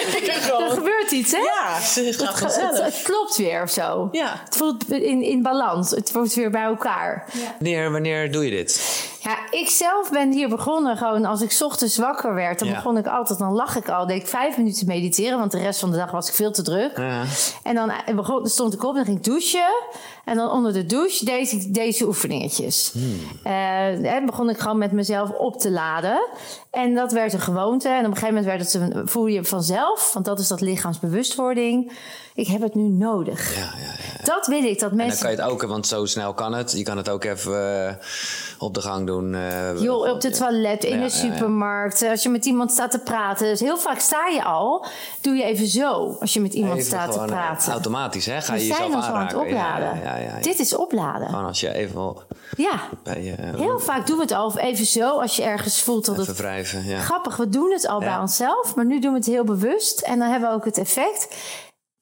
Er 0.66 0.70
gebeurt 0.72 1.10
iets, 1.10 1.32
hè? 1.32 1.38
Ja, 1.38 1.80
ze 1.80 2.02
Het, 2.04 2.16
gaat 2.16 2.28
het, 2.28 2.38
vanzelf. 2.38 2.84
het 2.84 3.02
klopt 3.02 3.36
weer 3.36 3.62
of 3.62 3.70
zo. 3.70 4.08
Ja. 4.12 4.40
Het 4.44 4.56
voelt 4.56 4.90
in, 4.90 5.22
in 5.22 5.42
balans. 5.42 5.90
Het 5.90 6.12
wordt 6.12 6.34
weer 6.34 6.50
bij 6.50 6.62
elkaar. 6.62 7.24
Wanneer, 7.58 7.90
wanneer 7.92 8.32
doe 8.32 8.44
je 8.44 8.50
dit? 8.50 8.80
Ja, 9.26 9.58
ik 9.58 9.68
zelf 9.68 10.10
ben 10.10 10.32
hier 10.32 10.48
begonnen 10.48 10.96
gewoon 10.96 11.24
als 11.24 11.40
ik 11.40 11.50
's 11.52 11.60
ochtends 11.62 11.96
wakker 11.96 12.34
werd. 12.34 12.58
Dan 12.58 12.68
Ja. 12.68 12.74
begon 12.74 12.96
ik 12.96 13.06
altijd, 13.06 13.38
dan 13.38 13.52
lag 13.52 13.76
ik 13.76 13.88
al. 13.88 14.06
Deed 14.06 14.20
ik 14.20 14.26
vijf 14.28 14.56
minuten 14.56 14.86
mediteren, 14.86 15.38
want 15.38 15.52
de 15.52 15.58
rest 15.58 15.80
van 15.80 15.90
de 15.90 15.96
dag 15.96 16.10
was 16.10 16.28
ik 16.28 16.34
veel 16.34 16.52
te 16.52 16.62
druk. 16.62 16.96
Ja. 16.96 17.22
En 17.62 17.74
dan 17.74 17.90
eh, 17.90 18.14
begon, 18.14 18.46
stond 18.46 18.74
ik 18.74 18.82
op 18.84 18.88
en 18.90 18.94
dan 18.96 19.04
ging 19.04 19.16
ik 19.18 19.24
douchen. 19.24 19.84
En 20.24 20.36
dan 20.36 20.50
onder 20.50 20.72
de 20.72 20.86
douche 20.86 21.24
deed 21.24 21.52
ik 21.52 21.74
deze 21.74 22.06
oefeningetjes. 22.06 22.94
Eh, 23.42 24.14
en 24.14 24.26
begon 24.26 24.50
ik 24.50 24.58
gewoon 24.58 24.78
met 24.78 24.92
mezelf 24.92 25.30
op 25.30 25.58
te 25.60 25.70
laden. 25.70 26.26
En 26.70 26.94
dat 26.94 27.12
werd 27.12 27.32
een 27.32 27.40
gewoonte. 27.40 27.88
En 27.88 27.98
op 27.98 28.04
een 28.10 28.16
gegeven 28.16 28.34
moment 28.34 28.46
werd 28.46 28.72
het 28.72 28.74
een, 28.96 29.08
voel 29.08 29.26
je 29.26 29.44
vanzelf. 29.44 30.12
Want 30.12 30.24
dat 30.24 30.38
is 30.38 30.48
dat 30.48 30.60
lichaamsbewustwording. 30.60 31.92
Ik 32.36 32.46
heb 32.46 32.60
het 32.60 32.74
nu 32.74 32.88
nodig. 32.88 33.54
Ja, 33.54 33.60
ja, 33.60 33.68
ja. 33.78 34.24
Dat 34.24 34.46
wil 34.46 34.64
ik, 34.64 34.80
dat 34.80 34.90
En 34.90 34.96
dan 34.96 35.06
mensen... 35.06 35.22
kan 35.22 35.30
je 35.30 35.42
het 35.42 35.50
ook, 35.50 35.62
want 35.62 35.86
zo 35.86 36.04
snel 36.04 36.34
kan 36.34 36.54
het. 36.54 36.72
Je 36.72 36.82
kan 36.82 36.96
het 36.96 37.08
ook 37.08 37.24
even 37.24 37.88
eh, 37.88 37.94
op 38.58 38.74
de 38.74 38.80
gang 38.80 39.06
doen. 39.06 39.36
Joh, 39.78 40.10
op 40.10 40.20
de 40.20 40.30
toilet, 40.30 40.84
in 40.84 41.00
de 41.00 41.10
supermarkt, 41.10 42.02
als 42.02 42.22
je 42.22 42.28
met 42.28 42.44
iemand 42.44 42.70
staat 42.72 42.90
te 42.90 42.98
praten. 42.98 43.46
Dus 43.46 43.60
heel 43.60 43.78
vaak 43.78 43.98
sta 43.98 44.26
je 44.26 44.44
al, 44.44 44.86
doe 45.20 45.34
je 45.34 45.42
even 45.42 45.66
zo 45.66 46.16
als 46.20 46.32
je 46.32 46.40
met 46.40 46.54
iemand 46.54 46.74
Even 46.74 46.86
staat 46.86 47.12
te 47.12 47.18
eh, 47.18 47.24
praten. 47.24 47.72
Automatisch, 47.72 48.26
hè? 48.26 48.40
Ga 48.40 48.54
je 48.54 48.66
jezelf 48.66 48.80
al 48.80 49.02
aan 49.02 49.26
het 49.26 49.34
aanraken. 49.34 49.40
Opladen. 49.40 50.42
Dit 50.42 50.58
is 50.58 50.76
opladen. 50.76 51.28
Gewoon 51.28 51.44
als 51.44 51.60
je 51.60 51.74
even 51.74 52.16
Ja, 52.56 52.80
bij 53.02 53.36
heel 53.56 53.78
vaak 53.78 54.06
doen 54.06 54.16
we 54.16 54.22
het 54.22 54.32
al 54.32 54.58
even 54.58 54.86
zo 54.86 55.20
als 55.20 55.36
je 55.36 55.42
ergens 55.42 55.82
voelt 55.82 56.04
dat 56.04 56.18
even 56.18 56.26
het... 56.26 56.38
wrijven, 56.38 56.84
ja. 56.84 56.98
Grappig, 56.98 57.36
we 57.36 57.48
doen 57.48 57.72
het 57.72 57.86
al 57.86 57.98
bij 57.98 58.18
onszelf, 58.18 58.74
maar 58.74 58.86
nu 58.86 59.00
doen 59.00 59.12
we 59.12 59.18
het 59.18 59.26
heel 59.26 59.44
bewust. 59.44 60.00
En 60.00 60.18
dan 60.18 60.30
hebben 60.30 60.48
we 60.48 60.54
ook 60.54 60.64
het 60.64 60.78
effect. 60.78 61.28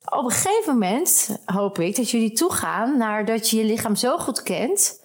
Op 0.04 0.24
een 0.24 0.30
gegeven 0.30 0.72
moment 0.72 1.38
hoop 1.44 1.78
ik 1.78 1.96
dat 1.96 2.10
jullie 2.10 2.32
toegaan 2.32 2.98
naar 2.98 3.24
dat 3.24 3.50
je 3.50 3.56
je 3.56 3.64
lichaam 3.64 3.96
zo 3.96 4.18
goed 4.18 4.42
kent... 4.42 5.00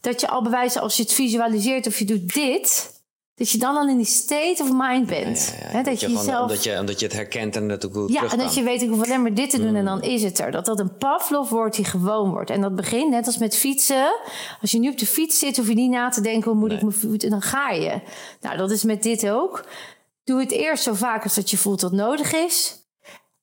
dat 0.00 0.20
je 0.20 0.28
al 0.28 0.42
bewijzen 0.42 0.80
als 0.80 0.96
je 0.96 1.02
het 1.02 1.12
visualiseert 1.12 1.86
of 1.86 1.98
je 1.98 2.04
doet 2.04 2.34
dit... 2.34 3.00
dat 3.34 3.50
je 3.50 3.58
dan 3.58 3.76
al 3.76 3.88
in 3.88 3.96
die 3.96 4.06
state 4.06 4.62
of 4.62 4.70
mind 4.72 5.06
bent. 5.06 5.54
Ja, 5.72 5.82
dat 5.82 6.00
je, 6.00 6.10
jezelf... 6.10 6.40
omdat, 6.40 6.64
je, 6.64 6.78
omdat 6.78 7.00
je 7.00 7.06
het 7.06 7.14
herkent 7.14 7.56
en 7.56 7.68
dat 7.68 7.86
ook 7.86 7.94
goed 7.94 8.12
Ja, 8.12 8.30
en 8.30 8.38
dat 8.38 8.54
je 8.54 8.62
weet, 8.62 8.82
ik 8.82 8.88
hoef 8.88 9.04
alleen 9.04 9.22
maar 9.22 9.34
dit 9.34 9.50
te 9.50 9.56
doen 9.56 9.74
en 9.74 9.80
Mm. 9.80 9.84
dan 9.84 10.02
is 10.02 10.22
het 10.22 10.38
er. 10.38 10.50
Dat 10.50 10.64
dat 10.64 10.80
een 10.80 10.96
Pavlov 10.96 11.50
wordt 11.50 11.76
die 11.76 11.84
gewoon 11.84 12.30
wordt. 12.30 12.50
En 12.50 12.60
dat 12.60 12.74
begint 12.74 13.10
net 13.10 13.26
als 13.26 13.38
met 13.38 13.56
fietsen. 13.56 14.12
Als 14.60 14.70
je 14.70 14.78
nu 14.78 14.88
op 14.88 14.98
de 14.98 15.06
fiets 15.06 15.38
zit, 15.38 15.56
hoef 15.56 15.68
je 15.68 15.74
niet 15.74 15.90
na 15.90 16.08
te 16.08 16.20
denken... 16.20 16.50
hoe 16.50 16.60
moet 16.60 16.72
ik 16.72 16.80
mijn 16.82 16.94
voet... 16.94 17.24
En 17.24 17.30
dan 17.30 17.42
ga 17.42 17.70
je. 17.70 18.00
Nou, 18.40 18.56
dat 18.56 18.70
is 18.70 18.82
met 18.82 19.02
dit 19.02 19.28
ook. 19.28 19.64
Doe 20.24 20.40
het 20.40 20.50
eerst 20.50 20.82
zo 20.82 20.94
vaak 20.94 21.22
als 21.22 21.34
dat 21.34 21.50
je 21.50 21.56
voelt 21.56 21.80
dat 21.80 21.92
nodig 21.92 22.32
is. 22.34 22.80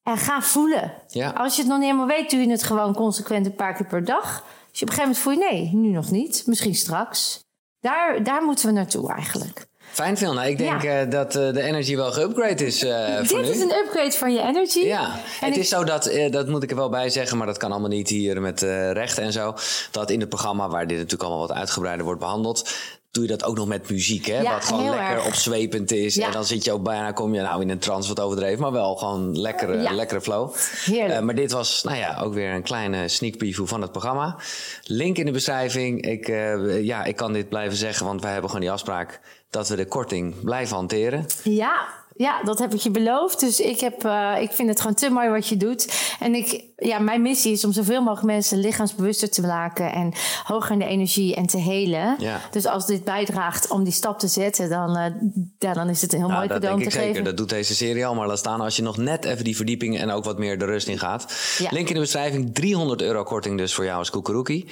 En 0.09 0.17
ga 0.17 0.41
voelen. 0.41 0.93
Ja. 1.07 1.29
Als 1.29 1.55
je 1.55 1.61
het 1.61 1.69
nog 1.69 1.79
niet 1.79 1.87
helemaal 1.87 2.07
weet, 2.17 2.29
doe 2.29 2.39
je 2.39 2.49
het 2.49 2.63
gewoon 2.63 2.93
consequent 2.95 3.45
een 3.45 3.55
paar 3.55 3.73
keer 3.73 3.85
per 3.87 4.05
dag. 4.05 4.43
Als 4.69 4.79
je 4.79 4.85
op 4.85 4.89
een 4.91 4.95
gegeven 4.97 5.01
moment 5.01 5.17
voel 5.19 5.33
je, 5.33 5.39
nee, 5.51 5.69
nu 5.73 5.89
nog 5.89 6.11
niet. 6.11 6.43
Misschien 6.45 6.75
straks. 6.75 7.39
Daar, 7.79 8.23
daar 8.23 8.43
moeten 8.43 8.65
we 8.65 8.71
naartoe 8.71 9.13
eigenlijk. 9.13 9.67
Fijn. 9.91 10.17
Nou, 10.21 10.41
ik 10.47 10.57
denk 10.57 10.81
Ja. 10.81 11.01
eh, 11.01 11.09
dat 11.11 11.35
eh, 11.35 11.53
de 11.53 11.61
energy 11.61 11.95
wel 11.95 12.11
geupgrade 12.11 12.65
is 12.65 12.83
eh 12.83 13.15
voor 13.15 13.37
Dit 13.37 13.47
nu. 13.47 13.51
is 13.53 13.59
een 13.61 13.75
upgrade 13.85 14.11
van 14.11 14.33
je 14.33 14.41
energy. 14.41 14.79
Ja, 14.79 15.03
En 15.05 15.19
het 15.47 15.55
ik- 15.55 15.61
is 15.61 15.69
zo 15.69 15.83
dat, 15.83 16.11
dat 16.31 16.47
moet 16.47 16.63
ik 16.63 16.69
er 16.69 16.75
wel 16.75 16.89
bij 16.89 17.09
zeggen, 17.09 17.37
maar 17.37 17.47
dat 17.47 17.57
kan 17.57 17.71
allemaal 17.71 17.89
niet 17.89 18.09
hier 18.09 18.41
met 18.41 18.61
rechten 18.93 19.23
en 19.23 19.31
zo. 19.31 19.53
Dat 19.91 20.09
in 20.09 20.19
het 20.19 20.29
programma, 20.29 20.69
waar 20.69 20.87
dit 20.87 20.97
natuurlijk 20.97 21.23
allemaal 21.23 21.47
wat 21.47 21.57
uitgebreider 21.57 22.05
wordt 22.05 22.19
behandeld, 22.19 22.69
doe 23.11 23.23
je 23.23 23.29
dat 23.29 23.43
ook 23.43 23.55
nog 23.55 23.67
met 23.67 23.89
muziek, 23.89 24.25
hè? 24.25 24.41
Ja, 24.41 24.53
wat 24.53 24.63
gewoon 24.65 24.89
lekker 24.89 25.15
erg. 25.15 25.25
opzwepend 25.27 25.91
is. 25.91 26.15
Ja. 26.15 26.25
En 26.25 26.31
dan 26.31 26.45
zit 26.45 26.63
je 26.63 26.71
ook 26.71 26.83
bijna, 26.83 27.11
kom 27.11 27.33
je 27.33 27.41
nou 27.41 27.61
in 27.61 27.69
een 27.69 27.79
trance 27.79 28.07
wat 28.07 28.19
overdreven, 28.19 28.61
maar 28.61 28.71
wel 28.71 28.95
gewoon 28.95 29.39
lekkere, 29.39 29.81
Ja. 29.81 29.91
lekkere 29.91 30.21
flow. 30.21 30.53
Heerlijk. 30.85 31.13
Eh, 31.13 31.19
maar 31.19 31.35
dit 31.35 31.51
was, 31.51 31.83
nou 31.83 31.97
ja, 31.97 32.19
ook 32.23 32.33
weer 32.33 32.53
een 32.53 32.63
kleine 32.63 33.07
sneak 33.07 33.37
preview 33.37 33.67
van 33.67 33.81
het 33.81 33.91
programma. 33.91 34.35
Link 34.83 35.17
in 35.17 35.25
de 35.25 35.31
beschrijving. 35.31 36.01
Ik, 36.05 36.27
eh, 36.27 36.83
ja, 36.83 37.03
ik 37.03 37.15
kan 37.15 37.33
dit 37.33 37.49
blijven 37.49 37.77
zeggen, 37.77 38.05
want 38.05 38.21
wij 38.21 38.31
hebben 38.31 38.49
gewoon 38.49 38.65
die 38.65 38.73
afspraak 38.73 39.19
dat 39.49 39.69
we 39.69 39.75
de 39.75 39.85
korting 39.85 40.43
blijven 40.43 40.75
hanteren. 40.75 41.25
Ja, 41.43 41.87
ja, 42.15 42.43
dat 42.43 42.59
heb 42.59 42.73
ik 42.73 42.79
je 42.79 42.91
beloofd. 42.91 43.39
Dus 43.39 43.59
ik, 43.59 43.79
heb, 43.79 44.05
eh, 44.05 44.35
ik 44.41 44.51
vind 44.51 44.69
het 44.69 44.79
gewoon 44.79 44.95
te 44.95 45.09
mooi 45.09 45.29
wat 45.29 45.47
je 45.47 45.57
doet. 45.57 46.13
En 46.19 46.35
ik, 46.35 46.63
ja, 46.79 46.99
mijn 46.99 47.21
missie 47.21 47.51
is 47.51 47.65
om 47.65 47.71
zoveel 47.71 48.01
mogelijk 48.01 48.25
mensen 48.27 48.57
lichaamsbewuster 48.59 49.29
te 49.29 49.41
maken. 49.41 49.91
En 49.91 50.13
hoger 50.43 50.71
in 50.71 50.79
de 50.79 50.85
energie 50.85 51.35
en 51.35 51.45
te 51.45 51.57
helen. 51.57 52.15
Ja. 52.19 52.39
Dus 52.51 52.65
als 52.65 52.85
dit 52.85 53.03
bijdraagt 53.03 53.69
om 53.69 53.83
die 53.83 53.93
stap 53.93 54.19
te 54.19 54.27
zetten, 54.27 54.69
dan, 54.69 54.95
eh, 54.97 55.11
ja, 55.59 55.73
dan 55.73 55.89
is 55.89 56.01
het 56.01 56.13
een 56.13 56.19
heel 56.19 56.27
Nou, 56.27 56.39
mooi 56.39 56.47
dat 56.49 56.57
cadeau 56.59 56.61
denk 56.61 56.73
om 56.75 56.79
ik 56.81 56.89
te 56.89 56.91
zeker. 56.91 57.07
geven. 57.09 57.23
Dat 57.23 57.37
doet 57.37 57.49
deze 57.49 57.75
serie 57.75 58.05
al. 58.05 58.15
Maar 58.15 58.27
laat 58.27 58.37
staan 58.37 58.61
als 58.61 58.75
je 58.75 58.81
nog 58.81 58.97
net 58.97 59.25
even 59.25 59.43
die 59.43 59.55
verdieping 59.55 59.99
en 59.99 60.11
ook 60.11 60.23
wat 60.23 60.37
meer 60.37 60.59
de 60.59 60.65
rust 60.65 60.87
in 60.87 60.99
gaat. 60.99 61.33
Ja. 61.57 61.67
Link 61.71 61.87
in 61.87 61.93
de 61.93 61.99
beschrijving. 61.99 62.53
300 62.55 63.01
euro 63.01 63.23
korting 63.23 63.57
dus 63.57 63.73
voor 63.73 63.85
jou 63.85 63.97
als 63.97 64.09
koekeroekie. 64.09 64.65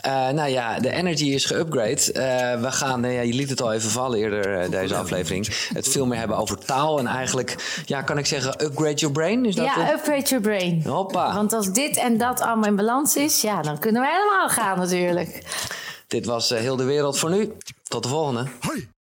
Eh 0.00 0.28
nou 0.28 0.50
ja, 0.50 0.80
de 0.80 0.92
energy 0.92 1.24
is 1.24 1.44
geupgrade. 1.44 2.12
Eh, 2.12 2.60
we 2.60 2.72
gaan, 2.72 3.02
ja, 3.02 3.20
je 3.20 3.32
liet 3.34 3.50
het 3.50 3.62
al 3.62 3.72
even 3.72 3.90
vallen 3.90 4.18
eerder 4.18 4.70
deze 4.70 4.96
aflevering. 4.96 5.48
Het 5.72 5.88
veel 5.88 6.06
meer 6.06 6.18
hebben 6.18 6.36
over 6.36 6.58
taal. 6.58 6.98
En 6.98 7.06
eigenlijk, 7.06 7.82
ja, 7.86 8.02
kan 8.02 8.18
ik 8.18 8.26
zeggen, 8.26 8.64
upgrade 8.64 8.94
your 8.94 9.14
brain? 9.14 9.44
Is 9.46 9.54
dat 9.54 9.64
Ja, 9.64 9.80
het? 9.84 9.94
upgrade 9.94 10.22
your 10.28 10.40
brain. 10.42 10.82
Hoppa. 10.86 11.30
Want 11.44 11.56
als 11.56 11.72
dit 11.72 11.96
en 11.96 12.18
dat 12.18 12.40
allemaal 12.40 12.68
in 12.68 12.76
balans 12.76 13.16
is, 13.16 13.40
ja, 13.40 13.62
dan 13.62 13.78
kunnen 13.78 14.02
we 14.02 14.08
helemaal 14.08 14.48
gaan 14.48 14.78
natuurlijk. 14.78 15.42
Dit 16.06 16.26
was 16.26 16.50
eh, 16.50 16.60
heel 16.60 16.76
de 16.76 16.84
wereld 16.84 17.18
voor 17.18 17.30
nu. 17.30 17.52
Tot 17.82 18.02
de 18.02 18.08
volgende. 18.08 18.46
Hoi. 18.60 18.93